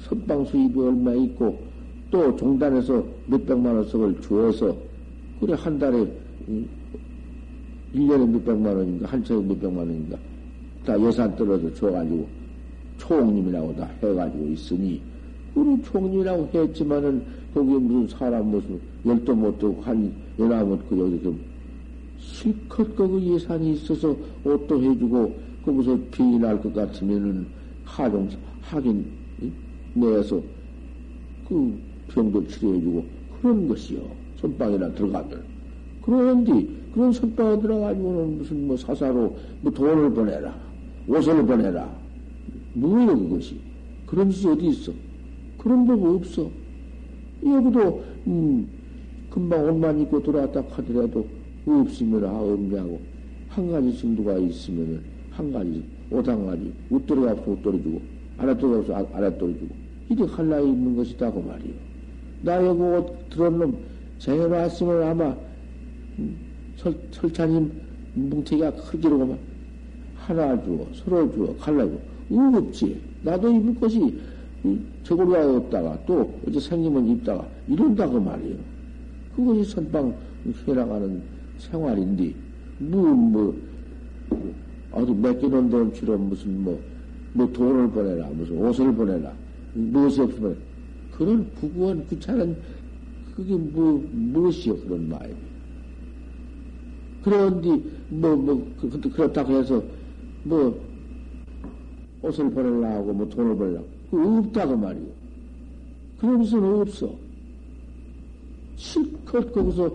[0.01, 1.59] 선방 수입이 얼마 있고,
[2.11, 4.75] 또 종단에서 몇백만 원씩을 주어서,
[5.39, 6.05] 그래, 한 달에,
[7.95, 10.17] 1년에 몇백만 원인가, 한 차에 몇백만 원인가,
[10.85, 12.27] 다 예산 떨어져 줘가지고,
[12.97, 15.01] 총님이라고 다 해가지고 있으니,
[15.55, 21.39] 우리 총님이라고 했지만은, 거기에 무슨 사람 무슨 열도 못 두고 한 연합 그 여기 좀
[22.17, 27.45] 실컷 그 예산이 있어서 옷도 해주고 그 무슨 날것 같으면은
[27.83, 28.29] 하종
[28.61, 29.05] 하긴
[29.93, 30.41] 내에서
[31.47, 33.05] 그 병도 치료해주고
[33.41, 34.01] 그런 것이요.
[34.37, 35.43] 선방이나 들어가면
[36.01, 40.69] 그런데 그런 선방에 들어가지고는 무슨 뭐 사사로 뭐 돈을 보내라
[41.07, 41.89] 옷을 보내라.
[42.73, 43.59] 뭐예요 그것이?
[44.05, 44.93] 그런 짓이 어디 있어?
[45.57, 46.49] 그런 법 없어.
[47.45, 48.67] 여기도 음,
[49.29, 51.27] 금방 옷만 입고 돌아왔다 하더라도
[51.65, 52.99] 없으면 아 없냐고
[53.49, 58.01] 한 가지 승두가 있으면은 한 가지 옷한 가지 웃돌이가 없으면 웃돌이 주고
[58.37, 59.75] 아랫돌이 없으면 아랫돌이 주고
[60.09, 61.73] 이리 할라 있는 것이다 그 말이요.
[62.41, 63.77] 나 여기 옷 들은 놈
[64.17, 65.35] 쟁여놨으면 아마
[66.17, 66.37] 음,
[66.75, 67.71] 설, 설찬님
[68.15, 69.37] 뭉태기가 크기로만
[70.15, 71.99] 하나 주어 서로 주어 갈라고
[72.31, 74.19] 없지 나도 입을 것이
[75.03, 78.57] 저고리가 없다가 또 어제 생기면 입다가 이런다 그 말이에요.
[79.35, 80.15] 그것이 선방
[80.67, 81.21] 해나가는
[81.57, 82.33] 생활인데
[82.79, 83.69] 뭐 뭐
[84.91, 86.81] 어디 맡기는 돈처럼 무슨 뭐,
[87.33, 89.33] 뭐 돈을 보내라 무슨 옷을 보내라
[89.73, 90.57] 무엇이 없으면
[91.11, 92.57] 그런 부구한 귀찮은
[93.35, 95.35] 그게 뭐 무엇이요 그런 마음이
[97.23, 99.83] 그런데 뭐뭐 그, 그렇다고 해서
[100.43, 100.83] 뭐
[102.23, 105.19] 옷을 보내려 하고 뭐 돈을 보내려 그 없다고 말이요.
[106.19, 107.13] 그런 것은 없어.
[108.79, 109.93] 실컷 거기서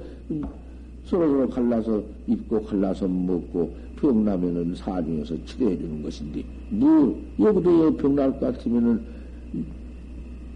[1.05, 9.07] 서로서로 갈라서 입고 갈라서 먹고 병나면은 사중에서 치료해 주는 것인데 뭐 여기도 병날 것 같으면은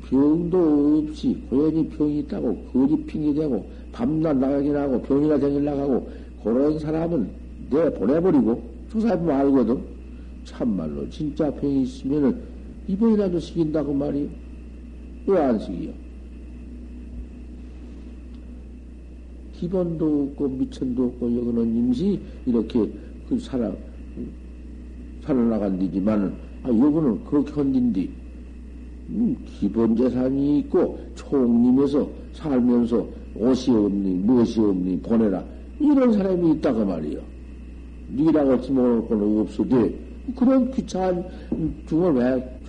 [0.08, 6.10] 병도 없이 고연히 병이 있다고 거짓 핑계대고 밤낮 나가긴 하고 병이나 생길라고 하고
[6.42, 7.30] 그런 사람은
[7.70, 9.84] 내 보내버리고 조사해보면 알거든
[10.44, 12.42] 참말로 진짜 병이 있으면은
[12.86, 14.28] 이번이라도 시킨다고 말이요.
[15.26, 15.92] 왜 안 시기요?
[19.58, 22.88] 기본도 없고 미천도 없고 여기는 임시 이렇게
[23.28, 23.72] 그 살아
[25.24, 28.10] 살아나간 데지만은 아 여기는 그렇게 헌딘디
[29.10, 35.44] 음, 기본 재산이 있고 총님에서 살면서 옷이 없니 무엇이 없니 보내라
[35.80, 37.20] 이런 사람이 있다고 말이요.
[38.14, 39.90] 니라고 지목을 거는 없어도
[40.36, 41.24] 그런 귀찮은
[41.86, 42.60] 중을 왜,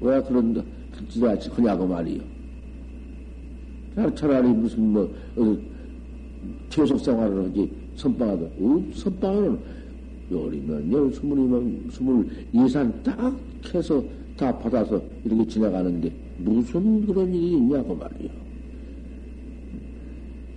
[0.00, 0.64] 왜 그런,
[1.08, 2.20] 짓을 하냐고 말이요.
[4.14, 5.02] 차라리 무슨 뭐,
[5.36, 5.56] 어,
[6.68, 8.44] 계속 생활을 하지, 선방하다.
[8.44, 9.58] 어, 선방은
[10.30, 13.38] 열이면 열, 스물이면 스물, 예산 딱
[13.74, 14.02] 해서
[14.36, 18.30] 다 받아서 이렇게 지나가는데, 무슨 그런 일이 있냐고 말이요.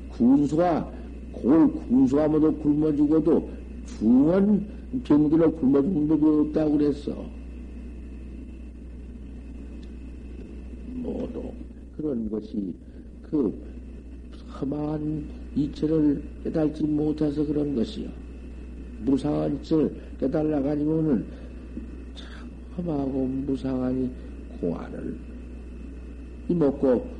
[0.10, 0.92] 군수가,
[1.34, 3.50] 골 군수가 모두 굶어 죽어도
[3.98, 4.66] 중한
[5.04, 7.26] 병들어 굶어 죽는 법이 없다고 그랬어.
[10.96, 11.52] 모두
[11.98, 12.74] 그런 것이
[13.24, 13.54] 그
[14.60, 18.10] 험한 이체를 깨달지 못해서 그런 것이요.
[19.06, 21.26] 무상한 이체를 깨달아 가지고는
[22.16, 24.12] 참 험하고 무상한
[24.60, 25.18] 공안을
[26.50, 27.16] 이먹고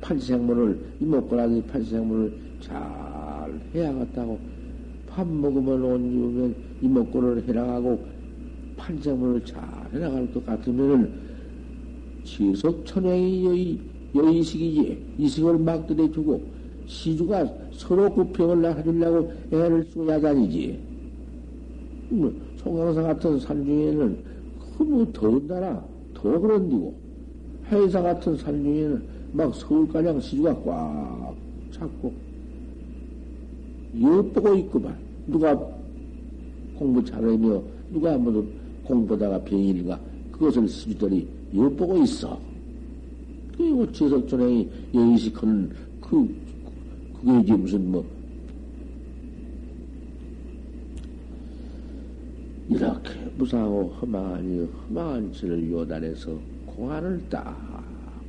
[0.00, 4.38] 판생물을 이먹고라기 판생물을 잘 해야겠다고
[5.06, 8.12] 밥 먹으면 옷 입으면 이목구를 해나가고
[8.76, 9.62] 판정을 잘
[9.92, 11.12] 해나갈 것 같으면은
[12.24, 13.78] 지석천행이 여의,
[14.14, 15.14] 여의식이지.
[15.18, 16.61] 이식을 막 들여주고
[16.92, 20.78] 시주가 서로 구평을 해주려고 애를 쓰고 야단이지.
[22.12, 24.18] 음, 송강사 같은 산 중에는
[24.76, 26.94] 그뭐 더군다나 더 그런디고
[27.70, 29.02] 해사 같은 산 중에는
[29.32, 31.34] 막 서울가량 시주가 꽉
[31.70, 32.12] 찼고
[34.00, 34.96] 엿보고 있구만.
[35.26, 35.58] 누가
[36.76, 38.46] 공부 잘하며 누가 뭐
[38.84, 39.98] 공부다가 병인가
[40.30, 42.38] 그것을 시주들이 엿보고 있어.
[43.56, 46.28] 그리고 지석전에 여의식하는 그,
[47.22, 48.04] 이제 무슨 뭐,
[52.68, 57.84] 이렇게 무사하고 험한, 험한 짓을 요단해서 공안을 딱,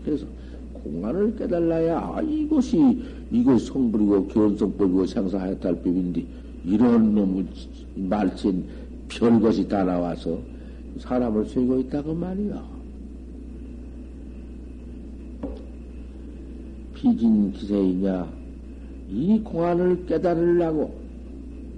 [0.06, 0.28] 그래서
[0.74, 3.02] 공안을 깨달아야 아, 이것이
[3.32, 6.26] 이것 성불이고 견성법이고 상사하였달법인데
[6.66, 7.46] 이런 놈의
[7.96, 8.66] 말친
[9.08, 10.40] 별것이 다 나와서
[11.00, 12.74] 사람을 쇠고 있다고 말이야.
[16.94, 18.43] 비진 기세이냐
[19.10, 20.94] 이 공안을 깨달으려고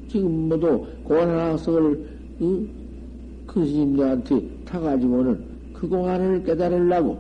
[0.08, 2.10] 지금 모두 공안 하나석을
[2.42, 2.70] 응?
[3.48, 7.20] 큰 스님들한테 타가지고는 그 공안을 깨달으려고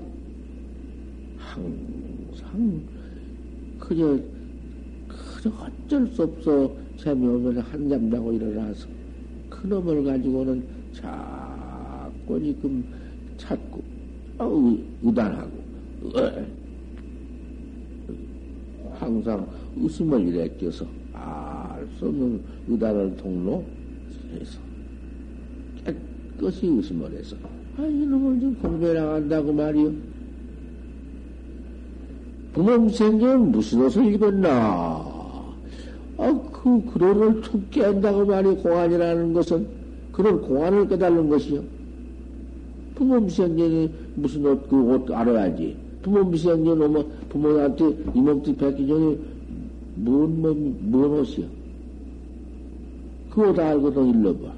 [1.38, 2.82] 항상
[3.80, 4.20] 그저
[5.08, 8.88] 그저 어쩔 수 없어 재미오면 한잠 자고 일어나서
[9.50, 10.63] 그 놈을 가지고는
[10.94, 12.84] 자꾸 지금
[13.38, 13.84] 찾고
[14.39, 15.52] 어, 의단하고
[19.06, 23.63] 항상 웃음을 이래 껴서 알 수 없는 의단을 통로
[24.34, 24.60] 해서
[25.86, 27.36] 깨끗이 웃음을 해서
[27.78, 29.91] 아 이놈을 좀 공부해 나간다고 말이요.
[32.54, 34.48] 부모 생전 무슨 옷을 입었나?
[36.18, 39.68] 아, 그, 그런을 툭 깬다고 말이 공안이라는 것은,
[40.13, 41.62] 그런 공안을 깨달는 것이요.
[42.96, 45.76] 부모 생전이 무슨 옷, 그 옷 알아야지.
[46.06, 49.18] 부모생전 오면 부모한테 이몸띠 뵙기 전에
[49.96, 51.48] 뭔, 뭔, 뭔 옷이요?
[53.32, 54.54] 그옷 알고도 일러봐.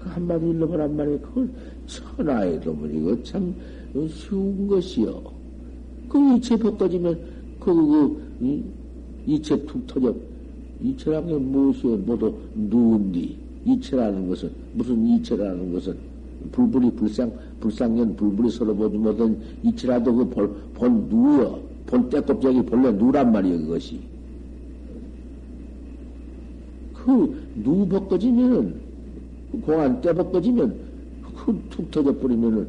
[0.00, 1.18] 그 한마디 일러보란 말이야.
[1.18, 1.50] 그걸
[1.86, 3.54] 천하의 도문, 이거 참,
[4.08, 5.22] 쉬운 것이요.
[6.08, 7.18] 그 이체 벗겨지면
[7.60, 8.62] 그, 그, 이,
[9.26, 10.14] 이체 툭 터져.
[10.82, 11.96] 이체라는 게 무엇이요?
[11.98, 13.36] 모두 누운디.
[13.66, 15.96] 이체라는 것은, 무슨 이체라는 것은,
[16.52, 21.68] 불불이 불상, 불상년 불불이 서로 보지 못한 이체라도 그 볼, 본 누여.
[21.86, 23.98] 본 때껍질이 본래 누란 말이요, 그것이.
[26.92, 28.80] 그, 누 벗겨지면은,
[29.50, 30.78] 그 공안 때 벗겨지면,
[31.34, 32.68] 그 툭 터져 버리면은,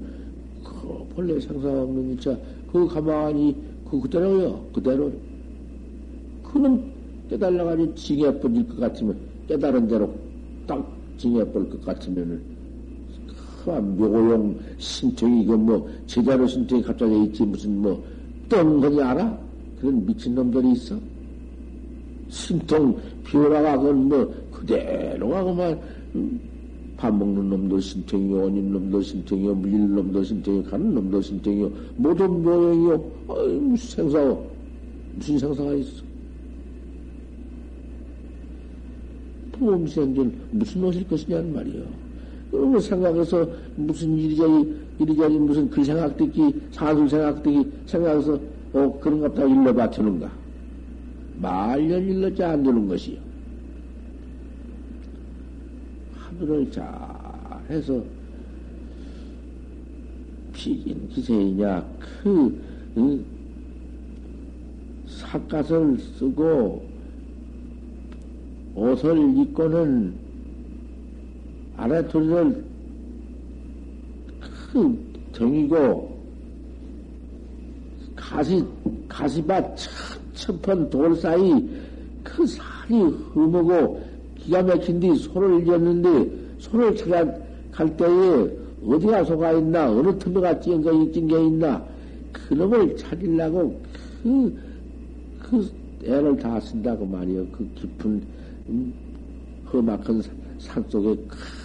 [1.14, 2.38] 본래 생사 없는 이차,
[2.72, 3.56] 그 가만히,
[3.90, 5.12] 그 그대로요, 그대로.
[6.44, 6.86] 그는
[7.30, 9.18] 깨달아가지고 징해 버릴 것 같으면,
[9.50, 10.14] 깨달은 대로
[10.66, 12.42] 딱 징해 버릴 것 같으면은,
[13.64, 18.04] 그 묘용 신통이, 그 뭐, 제자로 신통이 갑자기 있지, 무슨 뭐,
[18.48, 19.38] 떵거지 알아?
[19.80, 20.96] 그런 미친놈들이 있어?
[22.30, 25.80] 신통, 비오라가, 그건 뭐, 그대로가 그만,
[26.16, 26.40] 음,
[26.98, 33.12] 밥 먹는 놈도 신통이요, 원인 놈도 신통이요, 물릴 놈도 신통이요, 가는 놈도 신통이요, 모든 모형이요,
[33.28, 34.46] 어이, 무슨 생사요?
[35.16, 36.10] 무슨 생사가 있어?
[39.60, 42.09] 부모생전 무슨 옷일 것이냐는 말이요.
[42.52, 48.40] 그러면 생각해서 무슨 이리저리, 이리저리 무슨 그 생각 듣기, 사술 생각 듣기, 생각해서,
[48.74, 50.32] 어, 그런 것다 일러봐 주는가?
[51.38, 53.18] 말년 일러지 안 되는 것이요.
[56.16, 56.86] 하늘을 잘
[57.70, 58.02] 해서
[60.54, 61.86] 피진 기세이냐
[62.22, 62.62] 그
[62.98, 63.24] 응?
[65.08, 66.86] 삿갓을 쓰고
[68.76, 70.14] 옷을 입고는
[71.80, 72.66] 아래토리를
[74.72, 76.20] 그 정이고
[78.16, 78.64] 가시
[79.08, 79.78] 가시밭
[80.34, 81.68] 첩첩한 돌 사이
[82.24, 83.02] 그 산이
[83.34, 84.02] 흠하고
[84.38, 90.92] 기가 막힌 뒤 소를 잃었는데 소를 찾아갈 때에 어디가 소가 있나 어느 틈에가 찐 거,
[91.12, 91.84] 찐게 있나
[92.32, 93.80] 그놈을 찾으려고
[94.24, 94.58] 그,
[95.40, 95.72] 그
[96.04, 97.46] 애를 다 쓴다고 말이요.
[97.52, 98.22] 그 깊은
[98.70, 98.94] 음,
[99.72, 100.22] 험악한
[100.60, 101.16] 산 속에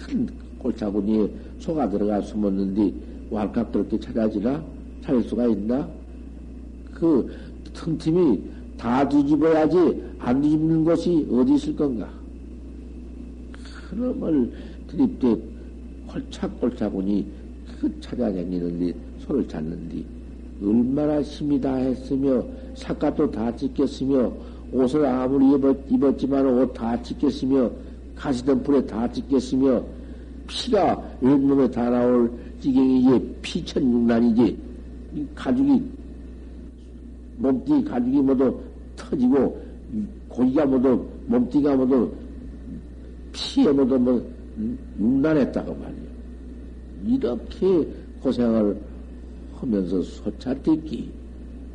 [0.05, 0.27] 큰
[0.59, 2.93] 골짜구니에 소가 들어가 숨었는데
[3.31, 4.63] 왈칵 그렇게 찾아지나?
[5.01, 5.89] 찾을 수가 있나?
[6.93, 7.31] 그
[7.73, 8.43] 틈틈이
[8.77, 12.07] 다 뒤집어야지 안 뒤집는 곳이 어디 있을 건가?
[13.89, 14.51] 그놈을
[14.87, 15.35] 드립대
[16.13, 17.25] 홀짝골짝하니
[17.79, 20.05] 그 찾아다니는데 소를 찾는디
[20.61, 22.43] 얼마나 힘이 다 했으며
[22.75, 24.31] 삿갓도 다 찢겼으며
[24.71, 27.71] 옷을 아무리 입었, 지만 옷 다 찢겼으며
[28.15, 29.83] 가시던 불에 다 찢겼으며
[30.47, 34.57] 피가 온몸에 다 나올 지경이 이제 피천육난이지
[35.35, 35.81] 가죽이
[37.37, 38.59] 몸띠 가죽이 모두
[38.95, 39.61] 터지고
[40.29, 42.11] 고기가 모두 몸띠가 모두
[43.33, 44.35] 피에 모두 뭐
[44.99, 46.05] 육난했다고 말이야.
[47.05, 47.87] 이렇게
[48.21, 48.79] 고생을
[49.55, 51.11] 하면서 소차듣기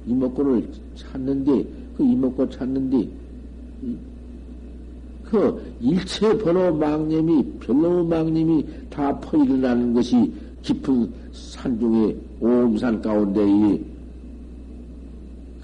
[0.07, 1.65] 이목구를 찾는데
[1.97, 3.09] 그 이목구 찾는데
[5.31, 14.01] 그 일체 번호 망념이 별로 망념이 다 퍼일어나는 것이 깊은 산중에 오음산 가운데 이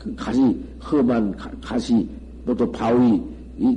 [0.07, 0.41] 그 가시
[0.81, 2.09] 험한 가, 시
[2.45, 3.21] 모두 바위
[3.59, 3.77] 이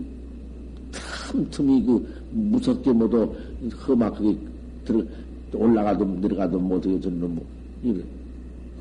[0.92, 3.34] 틈틈이 그 무섭게 모두
[3.88, 4.38] 험악하게
[4.86, 5.04] 들어
[5.54, 7.42] 올라가도 내려가도 못하게 전 놈,
[7.82, 8.04] 이래.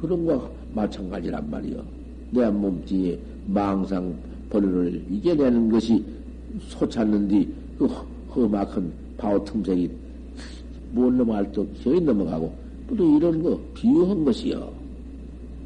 [0.00, 1.82] 그런 거 마찬가지란 말이요.
[2.30, 4.14] 내 몸뚱이에 망상
[4.50, 6.04] 벌을 이겨내는 것이
[6.60, 7.86] 소 찾는디 그
[8.30, 9.90] 험악한 바오 틈새이
[10.92, 12.52] 못 넘어갈 때 기어이 넘어가고
[12.96, 14.72] 또 이런 거 비유한 것이요.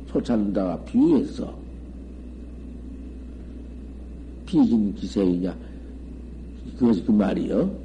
[0.08, 1.54] 소 찾는다가 비유했어.
[4.44, 5.56] 비진 기세이냐
[6.78, 7.82] 그것이 그 말이요.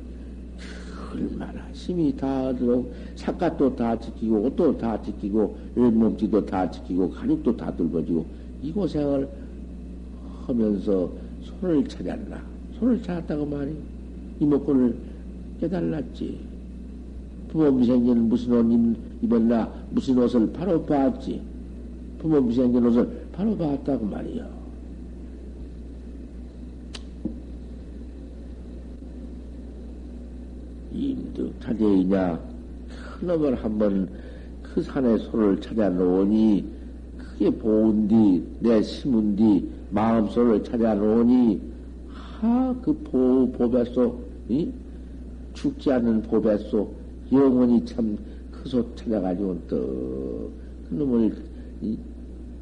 [1.14, 2.84] 얼마나 힘이 다 들어
[3.16, 8.26] 삿갓도 다 지키고 옷도 다 지키고 몸띠도 다 지키고 가죽도 다 뚫어지고
[8.62, 9.28] 이 고생을
[10.46, 11.10] 하면서
[11.44, 13.76] 손을 찾았나 손을 찾았다고 말이
[14.40, 14.96] 이목구를
[15.60, 16.40] 깨달았지.
[17.50, 21.42] 부모 미생견 무슨 옷 입었나 무슨 옷을 바로 봤지.
[22.20, 24.58] 부모 미생견 옷을 바로 봤다고 말이요.
[30.94, 32.40] 인득 자제이냐
[33.20, 34.10] 큰 놈을 한번
[34.64, 36.66] 그 산에 소를 찾아 놓으니
[37.18, 41.67] 크게 보은디 내 심은디 마음소를 찾아 놓으니
[42.40, 42.94] 하그
[43.58, 44.20] 보배소
[44.50, 44.72] 이?
[45.54, 46.92] 죽지 않는 보배소
[47.32, 48.18] 영원히 참
[48.52, 51.36] 그소 찾아가지고 또 그 놈을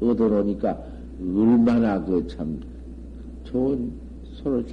[0.00, 0.82] 얻어놓으니까
[1.20, 2.60] 얼마나 그 참
[3.44, 3.92] 좋은
[4.24, 4.66] 소를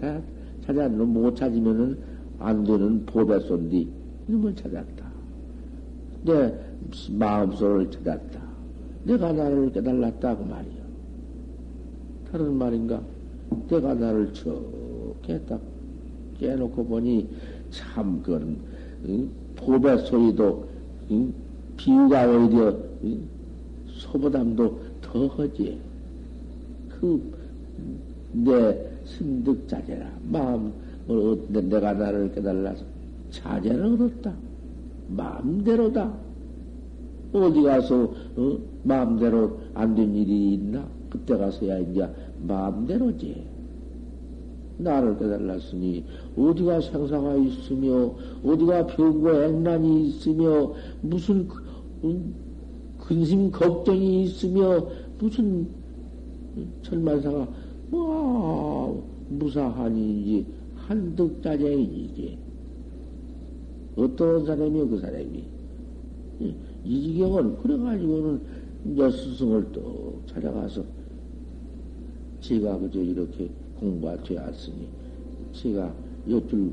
[0.65, 1.97] 찾아 못 찾으면은
[2.39, 3.87] 안 되는 보배손디
[4.27, 5.11] 이놈을 찾았다.
[6.25, 6.53] 내
[7.11, 8.41] 마음속을 찾았다.
[9.03, 10.83] 내가 나를 깨달았다 그 말이야.
[12.31, 13.01] 다른 말인가?
[13.69, 14.82] 내가 나를 척
[15.29, 15.61] 해딱
[16.39, 17.27] 깨놓고 보니
[17.71, 18.57] 참 그건
[19.07, 19.29] 응?
[19.55, 20.65] 보배 소리도
[21.11, 21.33] 응?
[21.77, 23.21] 비유가 오히려 응?
[23.87, 25.77] 소보담도 더 하지.
[28.33, 30.71] 그내 신득자재라 마음
[31.07, 32.83] 어, 내가 나를 깨달아서
[33.31, 34.33] 자제를 얻었다.
[35.09, 36.13] 마음대로다.
[37.33, 38.57] 어디 가서 어?
[38.83, 40.87] 마음대로 안 된 일이 있나?
[41.09, 42.07] 그때 가서야 이제
[42.47, 43.43] 마음대로지.
[44.77, 46.03] 나를 깨달았으니
[46.37, 48.13] 어디가 생사가 있으며
[48.43, 51.47] 어디가 병과 액난이 있으며 무슨
[52.99, 54.85] 근심 걱정이 있으며
[55.19, 55.67] 무슨
[56.81, 57.47] 천만사가
[57.89, 60.45] 뭐 무사하니
[60.75, 62.37] 한득자쟁이지.
[63.95, 65.43] 어떤 사람이요, 그 사람이.
[66.83, 68.41] 이 지경은, 그래가지고는,
[68.91, 70.83] 이제 스승을 또 찾아가서,
[72.41, 73.49] 제가 그저 이렇게
[73.83, 74.87] 공부가 되었으니,
[75.51, 75.93] 제가
[76.29, 76.71] 여쭐,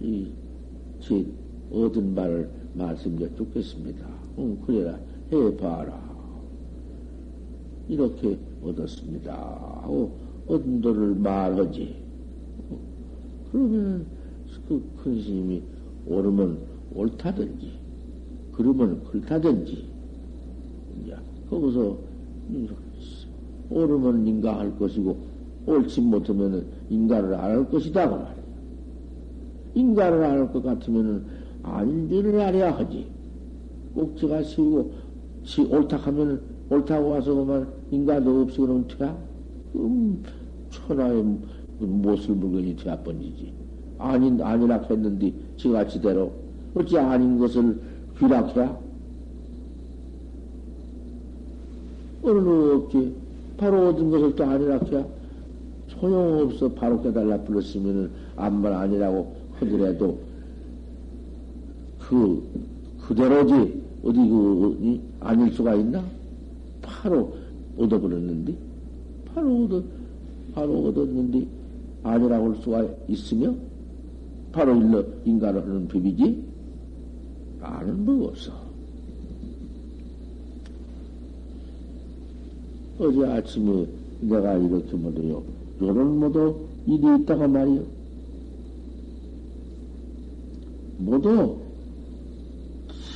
[0.00, 0.26] 이,
[1.00, 1.24] 제
[1.72, 4.06] 얻은 바를 말씀드려 겠습니다
[4.38, 4.98] 응, 그래라,
[5.30, 6.10] 해봐라.
[7.88, 9.32] 이렇게 얻었습니다.
[9.82, 10.12] 하고,
[10.48, 11.96] 얻은 도를 말하지.
[13.52, 14.06] 그러면
[14.68, 15.62] 그 큰 스님이
[16.06, 16.58] 옳으면
[16.94, 17.72] 옳다든지,
[18.52, 19.84] 그러면 그렇다든지,
[21.00, 21.16] 이제
[21.48, 21.98] 거기서
[23.70, 25.29] 옳으면 인가할 것이고,
[25.66, 28.08] 옳지 못하면 인가를 안할 것이다.
[28.08, 28.34] 그 말이야.
[29.74, 31.24] 인가를 안할 것 같으면은
[31.62, 33.06] 안지를 알아야 하지.
[33.94, 34.92] 꼭지가 세우고,
[35.44, 36.40] 지 옳다 하면은
[36.70, 39.16] 옳다고 와서 그만 인가도 없이 그러면 돼야?
[39.74, 40.22] 음,
[40.70, 41.24] 천하의
[41.80, 43.52] 못을 물건이 되어 번지지.
[43.98, 46.32] 아닌, 아니라 했는데, 지가 지대로.
[46.74, 47.80] 어찌 아닌 것을
[48.18, 48.70] 귀락해?
[52.22, 53.14] 어느 없지.
[53.56, 55.04] 바로 얻은 것을 또 아니라 해?
[56.00, 56.68] 소용없어.
[56.72, 60.18] 바로 깨달라 불렀으면은, 암만 아니라고 하더라도,
[61.98, 62.42] 그,
[63.02, 63.80] 그대로지.
[64.02, 66.02] 어디 그, 아닐 수가 있나?
[66.80, 67.34] 바로
[67.76, 68.54] 얻어버렸는데?
[69.34, 69.82] 바로 얻어,
[70.54, 71.46] 바로 얻었는데,
[72.02, 73.54] 아니라고 할 수가 있으며
[74.52, 76.44] 바로 일러 인간을 하는 법이지
[77.60, 78.52] 아는 법 없어.
[82.98, 83.86] 어제 아침에
[84.20, 85.42] 내가 이렇게 뭐래요.
[85.82, 86.54] 요런 모두
[86.86, 87.82] 일이 있다가 말이요.
[90.98, 91.56] 모두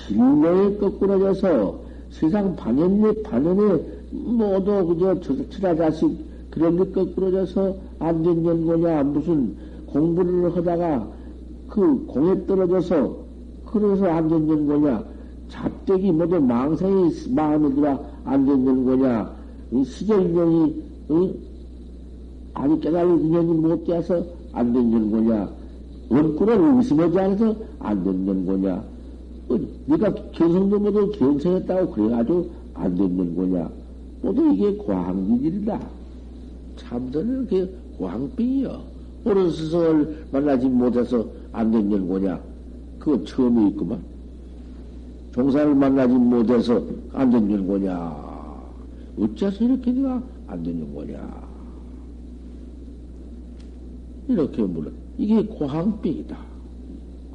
[0.08, 9.56] 진로에 거꾸러져서 세상 반연에 반연에 모두 그저 처자자식 그런 게 거꾸러져서 안된 연고냐, 무슨
[9.86, 11.08] 공부를 하다가
[11.68, 13.24] 그 공에 떨어져서
[13.66, 15.04] 그래서 안된 연고냐,
[15.48, 19.36] 잡대기 모두 망상이 마음에 들어 안된 연고냐,
[19.84, 21.34] 시절인연이, 응?
[22.54, 25.48] 아니 깨달은 인연이 못 깨서 안된 연고냐,
[26.08, 28.84] 원꾸를 의심하지 않아서 안된 연고냐,
[29.48, 33.70] 어, 네가 견성도 모두 견성했다고 그래가지고 안된 연고냐,
[34.22, 35.80] 모두 이게 과학기질이다.
[36.76, 38.94] 참선은 그게 광빙이요.
[39.24, 42.40] 옳은 스승을 만나지 못해서 안된 연고냐?
[42.98, 44.00] 그거 처음에 있구만.
[45.32, 46.82] 종사를 만나지 못해서
[47.12, 48.24] 안된 연고냐?
[49.18, 51.43] 어째서 이렇게 내가 안 되는 거냐?
[54.28, 54.90] 이렇게 물어.
[55.18, 56.36] 이게 고항병이다.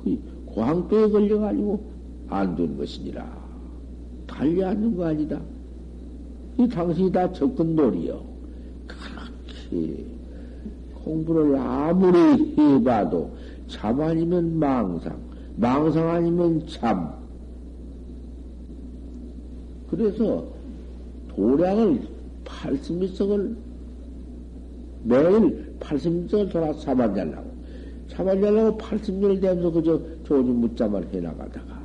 [0.03, 0.17] 그
[0.47, 1.83] 고항병에 걸려가지고
[2.29, 3.39] 안 되는 것이니라.
[4.27, 5.39] 달리 앉는 거 아니다.
[6.57, 8.21] 이 당신이 다 접근 놀이요.
[8.87, 10.05] 그렇게
[11.03, 13.31] 공부를 아무리 해봐도
[13.67, 15.17] 참 아니면 망상,
[15.55, 17.13] 망상 아니면 참.
[19.89, 20.45] 그래서
[21.29, 22.01] 도량을
[22.45, 23.55] 팔십미석을
[25.03, 27.49] 매일 팔십미석을 돌아 잡아내려고
[28.07, 31.79] 잡아내려고 팔십년을 되면서 그저 조지 묻자만 해나가다가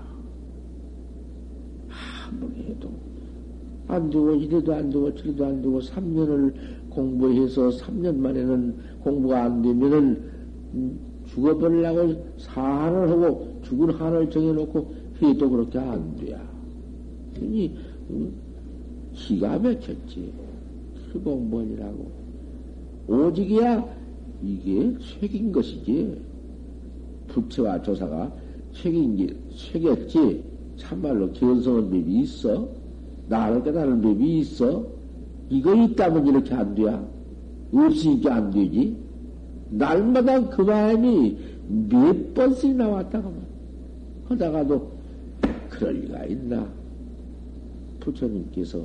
[2.29, 2.91] 아무리 해도
[3.87, 6.55] 안 되고 이래도 안 되고 저래도 안 되고 3년을
[6.91, 10.23] 공부해서 3년 만에는 공부가 안 되면은
[10.75, 16.41] 음, 죽어버리려고 사한을 하고 죽은 한을 정해놓고 해도 그렇게 안 돼야.
[17.35, 17.77] 그니
[18.11, 18.33] 음,
[19.13, 20.33] 기가 막혔지.
[21.13, 22.24] 그 공부원이라고.
[23.09, 23.85] 오직이야
[24.43, 26.21] 이게 책인 것이지.
[27.29, 28.33] 부처와 조사가
[28.73, 30.45] 책인 게 책이었지.
[30.77, 32.69] 참말로 견성은 법이 있어.
[33.29, 34.87] 나를 깨달은 법이 있어.
[35.51, 37.07] 이거 있다면 이렇게 안 돼야.
[37.73, 38.97] 없으니까 안 되지.
[39.71, 41.37] 날마다 그 마음이
[41.89, 43.31] 몇 번씩 나왔다가
[44.27, 44.93] 하다가도
[45.71, 46.69] 그럴 리가 있나.
[48.01, 48.85] 부처님께서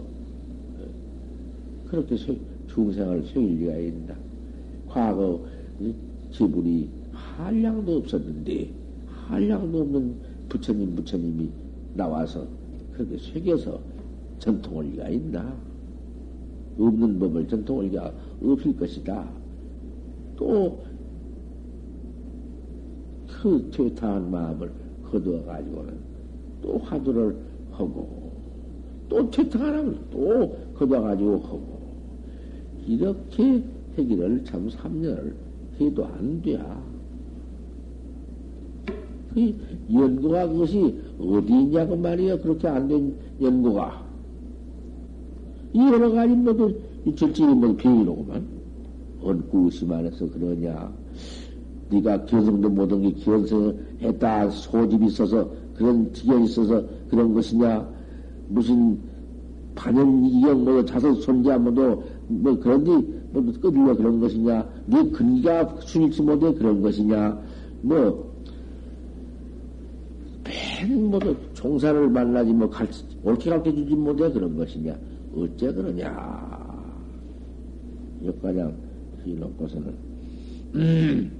[1.89, 2.15] 그렇게
[2.79, 4.15] 중생을 속일 리가 있나.
[4.87, 5.41] 과거
[6.31, 8.69] 지불이 한량도 없었는데,
[9.07, 10.15] 한량도 없는
[10.47, 11.49] 부처님, 부처님이
[11.93, 12.47] 나와서
[12.93, 13.79] 그렇게 새겨서
[14.39, 15.53] 전통할 리가 있나?
[16.79, 19.29] 없는 법을 전통할 리가 없을 것이다.
[20.37, 20.79] 또,
[23.27, 24.71] 그 퇴타한 마음을
[25.03, 25.93] 거두어가지고는
[26.61, 27.35] 또 화두를
[27.71, 28.31] 하고,
[29.09, 31.78] 또 퇴타하라면 또 거둬가지고 하고,
[32.87, 33.63] 이렇게
[33.97, 35.33] 해기를 참 3년을
[35.79, 36.59] 해도 안 돼.
[39.33, 39.53] 그
[39.93, 42.39] 연구가 그것이 어디 있냐고 말이야.
[42.39, 44.03] 그렇게 안 된 연구가.
[45.73, 46.75] 이 여러 가지 모두
[47.15, 48.43] 절친이 뭐 비밀로구만.
[49.21, 50.91] 언구심만 해서 그러냐.
[51.91, 57.87] 네가 견성도 못한 게 견성했다 소집이 있어서 그런 지경이 있어서 그런 것이냐.
[58.47, 58.99] 무슨
[59.75, 62.91] 반연 이경 뭐 자석 손자 뭐도 뭐 그런데
[63.31, 64.67] 뭐 끄들려 그런 것이냐.
[64.85, 67.41] 네 근기가 순일치 못해 그런 것이냐.
[67.81, 68.13] 뭐맨
[71.09, 74.95] 모두 종사를 만나지 뭐 가르치, 옳게 가르쳐 주지 못해 그런 것이냐.
[75.35, 76.69] 어째 그러냐.
[78.25, 78.75] 역가장
[79.25, 79.93] 해놓고서는,
[80.75, 81.31] 음,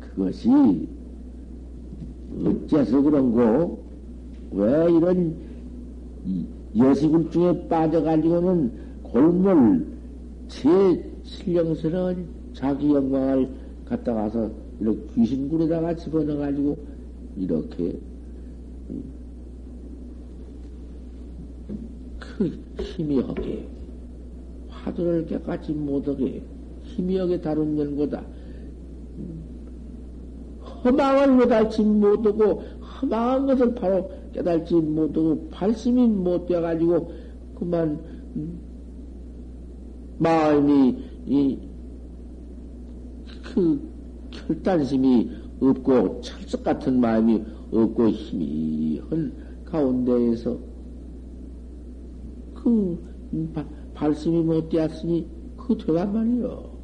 [0.00, 0.88] 그것이
[2.44, 3.84] 어째서 그런고,
[4.52, 5.36] 왜 이런
[6.76, 9.86] 여시굴 중에 빠져가지고는 골몰,
[10.48, 10.68] 제
[11.22, 13.48] 신령스러운 자기 영광을
[13.84, 14.50] 갖다 가서
[14.80, 16.76] 이렇게 귀신굴에다가 집어넣어가지고
[17.36, 17.98] 이렇게
[22.18, 23.66] 그 희미하게
[24.68, 26.42] 화두를 깨끗이 못하게
[26.84, 28.22] 희미하게 다룬 연고다.
[30.84, 37.12] 허망을 깨달지 못하고 허망한 것을 바로 깨달지 못하고 발심이 못 되어가지고
[37.58, 38.00] 그만
[40.18, 41.68] 마음이 이
[43.58, 43.80] 그
[44.30, 45.30] 결단심이
[45.60, 49.32] 없고 철석 같은 마음이 없고 희미한
[49.64, 50.58] 가운데에서
[52.54, 52.98] 그
[53.94, 55.26] 발심이 못 되었으니
[55.56, 56.78] 그 되란 말이요.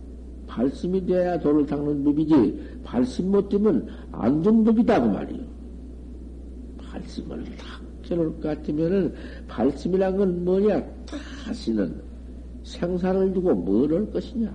[0.47, 5.43] 발심이 돼야 돌을 닦는 법이지 발심 못 되면 안전 법이다 그 말이요.
[6.95, 9.12] 발심을 탁 해놓을 것 같으면은
[9.49, 10.82] 발심이란 건 뭐냐?
[11.45, 12.01] 다시는
[12.62, 14.55] 생사를 두고 뭘할 것이냐?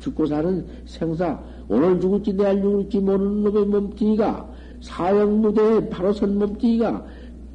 [0.00, 4.50] 죽고 사는 생사 오늘 죽을지 내일 죽을지 모르는 놈의 몸뚱이가
[4.80, 7.04] 사형무대에 바로 선 몸뚱이가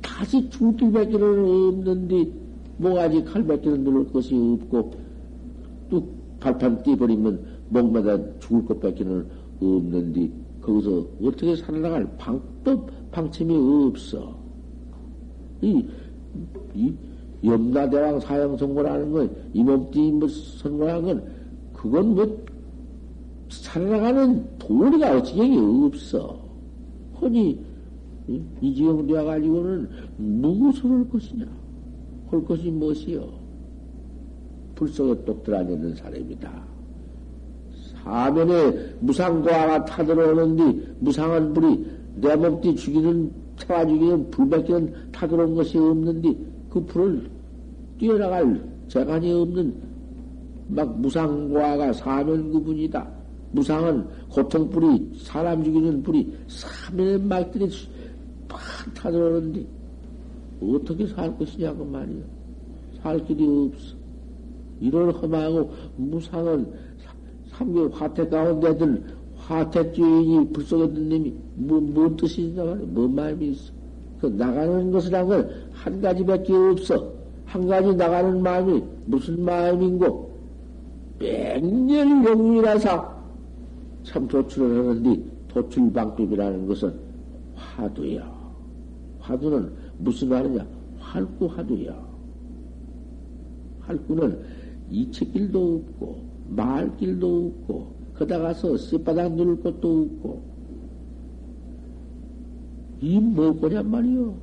[0.01, 2.31] 다시 죽을 길밖에는 없는데
[2.77, 4.91] 뭐가지 칼밖에는 누를 것이 없고
[5.89, 9.25] 뚝 발판 띄버리면 목마다 죽을 것밖에는
[9.61, 10.29] 없는데
[10.61, 13.55] 거기서 어떻게 살아나갈 방법 방침이
[13.87, 14.35] 없어.
[15.61, 15.85] 이,
[16.73, 16.93] 이
[17.43, 21.31] 염라대왕 사형 선고라는 건, 이 몸뚱이 뭐 선고라는 건,
[21.73, 22.45] 그건 뭐
[23.49, 26.39] 살아나가는 도리가 어찌경이 없어.
[27.19, 27.59] 허니,
[28.27, 31.45] 이 지경 되어가지고는 무엇을 할 것이냐?
[32.27, 33.27] 할 것이 무엇이요?
[34.75, 36.70] 불속에 똑 들어앉는 사람이다.
[38.03, 41.85] 사면에 무상고아가 타들어오는데 무상한 불이
[42.15, 46.35] 내 몸띠 죽이는, 태워 죽이는 불밖에는 타들어온 것이 없는데
[46.69, 47.29] 그 불을
[47.97, 49.73] 뛰어나갈 재간이 없는
[50.69, 53.07] 막 무상과가 사면 구분이다.
[53.51, 57.69] 무상은 고통불이 사람 죽이는 불이 사면의 막들이
[58.47, 58.59] 팍
[58.93, 59.65] 타들어오는데
[60.61, 62.23] 어떻게 살 것이냐고 말이야.
[63.01, 63.95] 살 길이 없어.
[64.79, 66.65] 이런 험하고 무상은
[67.61, 69.03] 삼교 화택 가운데 들
[69.37, 72.85] 화택 주인이 불속했던 님이 뭐, 뭔 뜻이 있냐 말이야.
[72.87, 73.71] 뭔 마음이 있어.
[74.19, 77.13] 그 나가는 것이란 건한 가지밖에 없어.
[77.45, 80.31] 한 가지 나가는 마음이 무슨 마음인고?
[81.19, 83.21] 백년 영웅이라서
[84.03, 86.93] 참 도출을 하는데 도출방법이라는 것은
[87.55, 88.31] 화두야.
[89.19, 90.65] 화두는 무슨 말이냐?
[90.99, 92.11] 활구 화두야.
[93.81, 94.39] 활구는
[94.89, 100.51] 이책길도 없고 말길도 없고 거다 가서 쌔바닥 누를 것도 없고
[103.01, 104.35] 이 뭐고냔 말이요.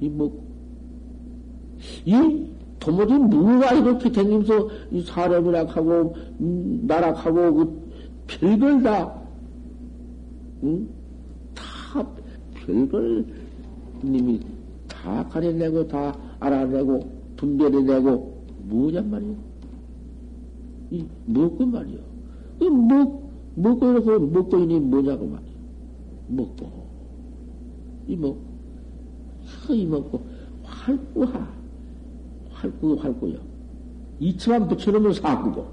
[0.00, 0.44] 이 뭐,
[2.04, 2.46] 이
[2.80, 7.90] 도무지 뭐가 이렇게 댕기면서 이 사람이라 하고, 음, 나락 하고, 그
[8.26, 9.14] 별걸 다,
[10.64, 10.88] 응?
[11.54, 12.06] 다
[12.54, 13.24] 별걸
[14.02, 14.40] 님이
[14.88, 17.00] 다 가려내고, 다 알아내고,
[17.36, 19.34] 분별해내고, 뭐냔 말이요.
[20.90, 21.98] 이, 먹고 말이요.
[22.60, 25.56] 이 먹, 먹고 이렇게 먹고 이니 뭐냐고 말이요.
[26.28, 26.86] 먹고.
[28.06, 28.40] 이 먹고.
[29.70, 30.22] 이 먹고.
[30.62, 31.56] 활구하.
[32.50, 33.38] 활구, 활구요.
[34.18, 35.66] 이치만 붙여놓으면 사구고.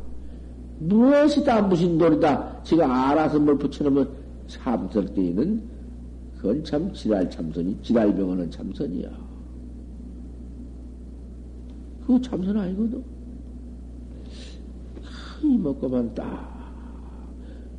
[0.80, 2.64] 무엇이다, 무슨 돌이다.
[2.64, 4.10] 지가 알아서 뭘 붙여놓으면
[4.48, 5.64] 참설 때에는
[6.38, 9.10] 그건 참 지랄 참선이, 지랄병원은 참선이야.
[12.02, 13.02] 그거 참선 아니거든.
[15.44, 16.74] 이 먹고만 딱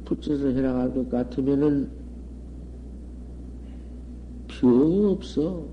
[0.05, 1.91] 붙여서 해나갈 것 같으면은
[4.49, 5.67] 병 없어.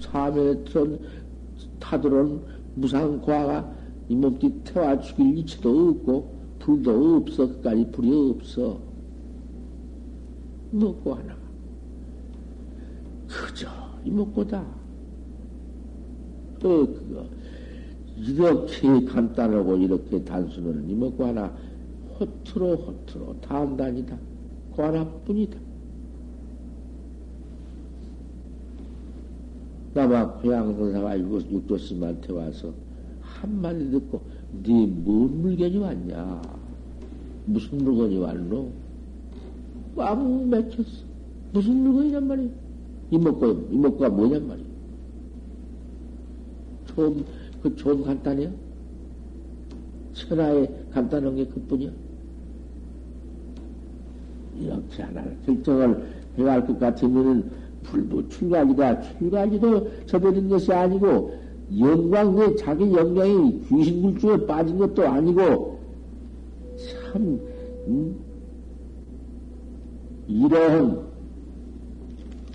[0.00, 0.64] 사면에
[1.78, 2.42] 타들어온
[2.74, 3.72] 무상과가
[4.08, 7.46] 이 몸띠 태워 죽일 이치도 없고, 불도 없어.
[7.46, 8.80] 끝까지 불이 없어.
[10.72, 11.36] 먹고 하나.
[13.28, 13.68] 그저
[14.04, 14.60] 이 먹고다.
[14.60, 14.68] 어,
[16.62, 17.26] 그거.
[18.16, 21.52] 이렇게 간단하고 이렇게 단순한 이 먹고 하나.
[22.20, 24.16] 허투루 허투루 다음단이다.
[24.76, 25.58] 그 하나뿐이다.
[29.94, 32.72] 남아 고향선사가 육조스님한테 와서
[33.20, 34.20] 한마디 듣고
[34.62, 36.42] 네 뭔 물건이 왔냐?
[37.46, 38.70] 무슨 물건이 왔노?
[39.96, 41.04] 꽉 맥혔어.
[41.52, 42.48] 무슨 물건이냔 말이야.
[43.10, 44.66] 이먹고, 이먹고가 뭐냔 말이야.
[46.86, 47.24] 좀,
[47.64, 48.50] 그 좀 간단해요?
[50.12, 51.90] 천하에 간단한 게 그뿐이야.
[54.60, 56.06] 이렇게 하나 결정을
[56.38, 57.50] 해야 할 것 같으면은
[57.84, 59.00] 불도 출가지다.
[59.18, 61.34] 출가지도 저버린 것이 아니고,
[61.78, 65.80] 영광, 내 자기 영광이 귀신 물중에 빠진 것도 아니고,
[66.76, 67.40] 참,
[67.88, 68.14] 음?
[70.28, 71.00] 이러한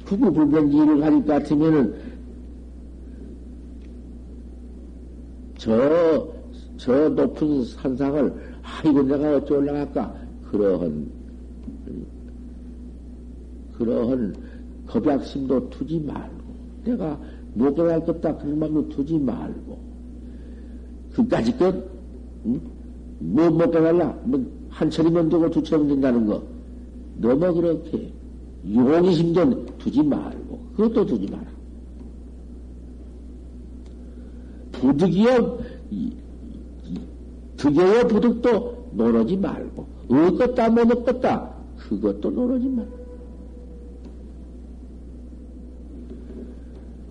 [0.06, 1.96] 구구불변지를 가질 것 같으면은,
[5.60, 6.26] 저,
[6.78, 8.34] 저 높은 산상을,
[8.64, 10.16] 아이고, 내가 어찌 올라갈까?
[10.50, 11.12] 그러한,
[13.78, 14.36] 그러한
[14.88, 16.44] 겁약심도 두지 말고,
[16.86, 17.20] 내가
[17.54, 19.78] 못 올라갈 것다 그런 마음도 두지 말고,
[21.12, 21.76] 그까지 것,
[22.46, 22.62] 응?
[23.20, 24.18] 뭐, 못 가갈라?
[24.24, 26.42] 뭐, 한 철이면 되고 두 철이면 된다는 거.
[27.18, 28.14] 너무 그렇게
[28.66, 31.59] 용의심도 두지 말고, 그것도 두지 마라.
[34.80, 35.60] 부득이여,
[37.58, 43.00] 득여여 부득도 노르지 말고, 얻었다 못 얻었다, 그것도 노르지 말고.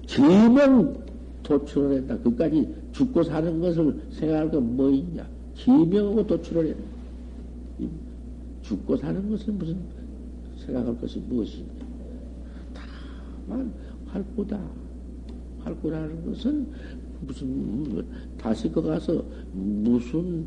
[0.07, 0.95] 기명
[1.43, 2.19] 도출을 했다.
[2.19, 5.27] 그까지 죽고 사는 것을 생각할 건 뭐 있냐?
[5.55, 6.81] 기명하고 도출을 했다.
[8.63, 9.77] 죽고 사는 것은 무슨
[10.65, 11.69] 생각할 것이 무엇이냐?
[12.75, 13.73] 다만
[14.07, 14.59] 활구다.
[15.61, 16.67] 활구라는 것은
[17.21, 18.05] 무슨
[18.39, 20.47] 다시 거 가서 무슨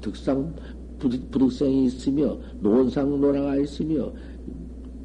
[0.00, 0.54] 득상
[0.98, 4.12] 부득성이 있으며 논상 논화가 있으며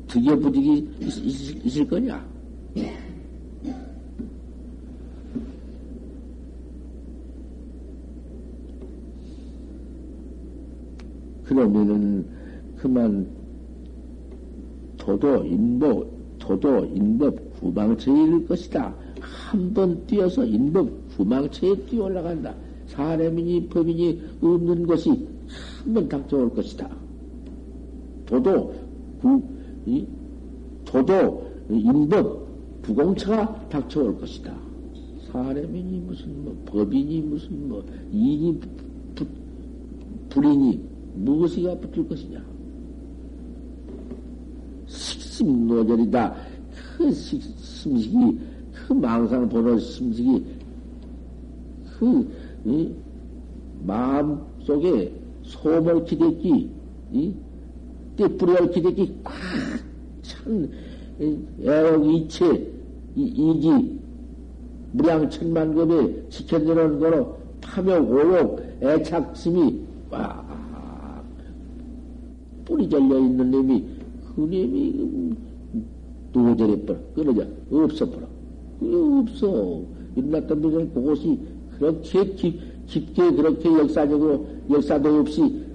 [0.07, 2.25] 득여 부득이 있, 있을 거냐?
[11.43, 12.25] 그러면은
[12.75, 13.27] 그만
[14.97, 17.35] 도도 인법 도도 인법
[18.05, 18.93] 이를 것이다.
[19.47, 22.53] 한 번 뛰어서 인법 구망체에 뛰어 올라간다.
[22.87, 26.89] 사람이니 법이니 없는 것이 한 번 닥쳐올 것이다.
[28.25, 28.73] 도도
[29.21, 29.41] 구
[29.85, 30.05] 이,
[30.83, 32.45] 도도 인법
[32.81, 34.53] 부공차가 닥쳐올 것이다.
[35.31, 38.59] 사람이니 무슨 뭐 법이니 무슨 뭐 이니
[39.15, 39.25] 부,
[40.29, 40.81] 불이니
[41.15, 42.43] 무엇이가 붙을 것이냐.
[44.87, 46.35] 식심노절이다.
[46.97, 48.39] 그 식, 심식이
[48.87, 50.45] 그 망상 보는 심식이
[51.99, 52.31] 그
[52.63, 52.89] 이,
[53.83, 55.11] 마음 속에
[55.43, 56.69] 소멸 기대기
[57.11, 57.33] 이
[58.15, 60.71] 띠뿌리할 기대기 꽉찬
[61.61, 62.45] 애용 이체
[63.15, 63.99] 이, 이지
[64.93, 70.45] 무량천만급에 지켜내는 거로 탐욕, 오욕, 애착심이 꽉
[72.63, 73.85] 뿌리 절려 있는 놈이
[74.33, 75.35] 그 놈이
[76.31, 78.26] 도저해버려 끊어져 없어버려
[78.81, 79.81] 없어
[80.15, 81.39] 일어났던 도전 그것이
[81.77, 85.65] 그렇게 깊, 깊게 그렇게 역사적으로 역사도 없이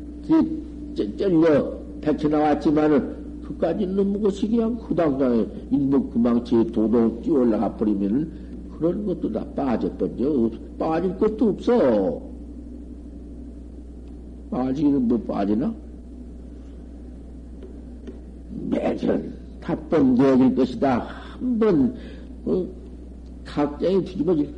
[1.17, 8.31] 쩔려 백혀 나왔지만은 그까지는 무엇이 그냥 그당장에 일목그망치에 도동 뛰어 올라가 버리면
[8.79, 10.51] 그런 것도 다 빠져버려.
[10.79, 12.21] 빠질 것도 없어.
[14.51, 15.73] 빠지기는 뭐 빠지나?
[18.71, 20.99] 매전 답번 되어질 것이다.
[21.39, 21.95] 한번
[22.45, 22.67] 어,
[23.45, 24.55] 각자의 뒤집어질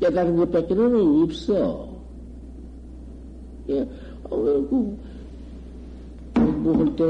[0.00, 1.88] 깨달은 것밖에는 없어.
[3.68, 3.80] 예,
[4.24, 4.36] 어,
[4.70, 4.96] 그,
[6.34, 7.04] 뭐할 때,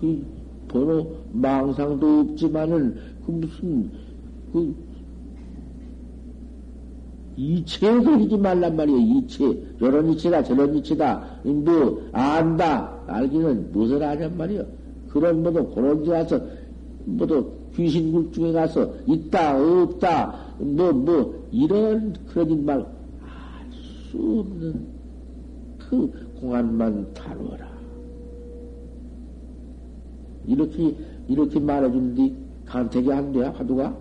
[0.00, 0.24] 그,
[0.68, 3.90] 번호, 망상도 없지만은, 그 무슨,
[4.52, 4.74] 그,
[7.36, 9.62] 이체에 걸리지 말란 말이야, 이체.
[9.80, 11.40] 저런 이체다, 저런 이체다.
[11.44, 12.94] 뭐, 안다.
[13.06, 14.62] 알기는 무엇을 아냔 말이야.
[15.08, 16.40] 그런 뭐도 그런 데 가서,
[17.04, 22.86] 뭐도 귀신 굴중에 가서, 있다, 없다, 뭐, 뭐, 이런, 그런 말, 알
[24.10, 24.86] 수 없는
[25.78, 26.10] 그
[26.40, 27.68] 공안만 다루어라.
[30.46, 30.94] 이렇게,
[31.28, 33.96] 이렇게 말해주는데, 간택이 안 돼야, 화두가?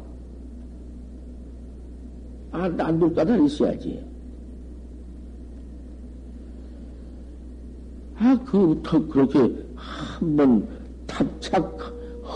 [2.51, 4.03] 안, 안 돌까다 있어야지.
[8.15, 9.39] 아, 그, 턱, 그렇게
[9.76, 10.67] 한 번
[11.07, 11.93] 탑착,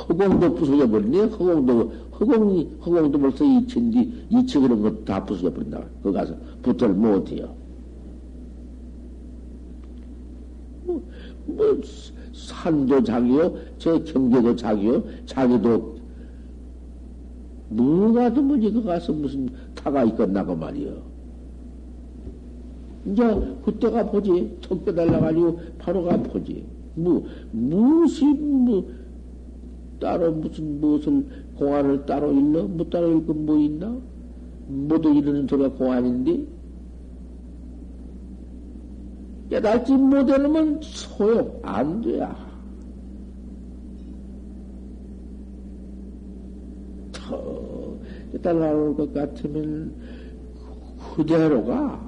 [0.10, 1.20] 허공도 부서져 버리네.
[1.26, 5.84] 허공도, 허공이, 허공도 벌써 이천디, 이천 그런 것다 부서져 버린다.
[6.03, 7.53] 거 가서 붙을 못해요.
[10.86, 11.03] 뭐,
[11.45, 11.82] 뭐,
[12.34, 15.97] 산도 자기요, 저 경계도 자기요, 자기도
[17.70, 21.18] 뭐가도 뭐지, 그 가서 무슨 타가 있겠나고 말이여.
[23.12, 23.24] 이제
[23.64, 24.58] 그때가 보지.
[24.62, 26.66] 턱 빼달라가지고 바로 가 보지.
[26.95, 28.89] 뭐, 무엇이, 뭐,
[29.99, 31.25] 따로 무슨 무엇을
[31.55, 32.63] 공안을 따로 읽어?
[32.63, 33.97] 뭐 따로 읽고 뭐 있나?
[34.67, 36.45] 모두 이러는 소리가 공안인데?
[39.49, 42.47] 깨달지 못하면 소용 안 돼야.
[48.31, 49.93] 깨달아올 것 같으면
[51.15, 52.07] 그대로가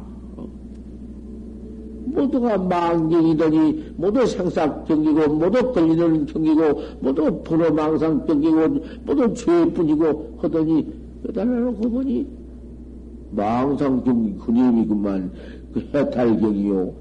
[2.14, 8.68] 모두가 망경이더니 모두 생사 경기고 모두 걸리는 경기고 모두 불어망상 경기고
[9.06, 10.88] 모두 죄뿐이고 하더니
[11.26, 12.28] 깨달아놓고 보니
[13.32, 15.32] 망상 경기 그림이구만
[15.74, 16.94] 그 해탈 경이요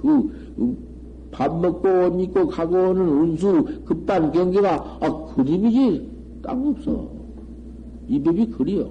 [0.00, 0.92] 그
[1.32, 6.06] 밥 먹고 옷 입고 가고 오는 운수 급반 경기가 아 그림이지
[6.42, 7.08] 딴 없어
[8.08, 8.90] 이 법이 그리요.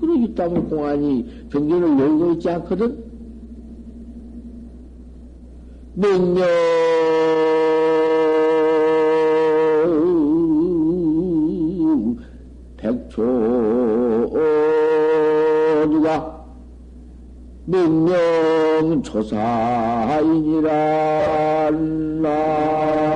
[0.00, 3.05] 그러기 때문에 공안이 경계를 열고 있지 않거든?
[5.98, 6.44] 명령,
[12.76, 13.22] 백초,
[15.88, 16.36] 누가?
[19.02, 20.70] 조사이니라,
[22.22, 23.15] 다